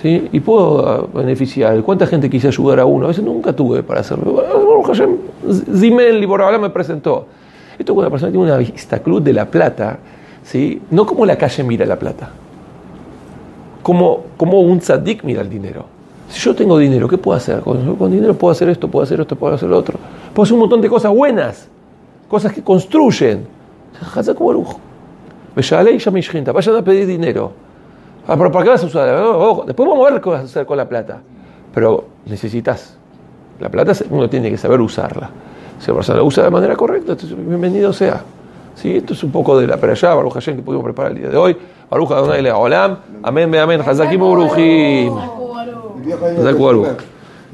¿Sí? 0.00 0.28
Y 0.32 0.40
puedo 0.40 0.88
ah, 0.88 1.06
beneficiar. 1.12 1.82
¿Cuánta 1.82 2.06
gente 2.06 2.30
quise 2.30 2.48
ayudar 2.48 2.80
a 2.80 2.86
uno? 2.86 3.06
A 3.06 3.08
veces 3.08 3.24
nunca 3.24 3.52
tuve 3.52 3.82
para 3.82 4.00
hacerlo. 4.00 4.42
Zimel 5.74 6.24
ahora 6.24 6.58
me 6.58 6.70
presentó. 6.70 7.26
Esto 7.78 7.94
cuando 7.94 8.08
la 8.08 8.10
persona 8.10 8.30
tiene 8.30 8.46
una 8.46 8.56
vista 8.58 8.98
cruz 9.00 9.24
de 9.24 9.32
la 9.32 9.46
plata, 9.46 9.98
¿sí? 10.42 10.82
no 10.90 11.06
como 11.06 11.24
la 11.24 11.36
calle 11.36 11.62
mira 11.64 11.86
la 11.86 11.98
plata, 11.98 12.30
como, 13.82 14.24
como 14.36 14.60
un 14.60 14.80
tzadik 14.80 15.24
mira 15.24 15.40
el 15.40 15.48
dinero. 15.48 15.86
Si 16.28 16.38
yo 16.40 16.54
tengo 16.54 16.78
dinero, 16.78 17.08
¿qué 17.08 17.18
puedo 17.18 17.36
hacer? 17.36 17.60
Con, 17.60 18.10
dinero 18.10 18.34
puedo 18.34 18.52
hacer 18.52 18.68
esto, 18.68 18.88
puedo 18.88 19.02
hacer 19.02 19.20
esto, 19.20 19.34
puedo 19.34 19.54
hacer 19.54 19.68
lo 19.68 19.78
otro. 19.78 19.98
Puedo 20.32 20.44
hacer 20.44 20.54
un 20.54 20.60
montón 20.60 20.80
de 20.80 20.88
cosas 20.88 21.12
buenas, 21.12 21.68
cosas 22.28 22.52
que 22.52 22.62
construyen. 22.62 23.46
Vayan 26.52 26.76
a 26.76 26.82
pedir 26.82 27.06
dinero. 27.06 27.52
Ah, 28.30 28.36
pero 28.36 28.52
¿para 28.52 28.62
qué 28.62 28.70
vas 28.70 28.84
a 28.84 28.86
usar? 28.86 29.66
Después 29.66 29.88
vamos 29.88 30.06
a 30.06 30.12
ver 30.12 30.20
qué 30.20 30.30
vas 30.30 30.42
a 30.42 30.44
hacer 30.44 30.64
con 30.64 30.76
la 30.76 30.88
plata. 30.88 31.20
Pero 31.74 32.04
necesitas. 32.26 32.96
La 33.58 33.68
plata 33.68 33.92
uno 34.08 34.30
tiene 34.30 34.52
que 34.52 34.56
saber 34.56 34.80
usarla. 34.80 35.28
Si 35.80 35.88
la 35.88 35.96
persona 35.96 36.18
la 36.18 36.22
usa 36.22 36.44
de 36.44 36.50
manera 36.50 36.76
correcta, 36.76 37.16
bienvenido 37.36 37.92
sea. 37.92 38.22
¿Sí? 38.76 38.98
Esto 38.98 39.14
es 39.14 39.24
un 39.24 39.32
poco 39.32 39.58
de 39.58 39.66
la 39.66 39.74
allá, 39.74 40.14
Baruch 40.14 40.34
Hashem, 40.34 40.54
que 40.54 40.62
pudimos 40.62 40.84
preparar 40.84 41.10
el 41.10 41.18
día 41.18 41.28
de 41.28 41.36
hoy. 41.36 41.56
Baruch 41.90 42.12
Adonai 42.12 42.48
Olam. 42.50 42.98
Amén, 43.20 43.52
amén. 43.56 43.80
Hazakim 43.84 44.20
Baruchim. 44.20 45.12
Hazakim. 46.38 47.19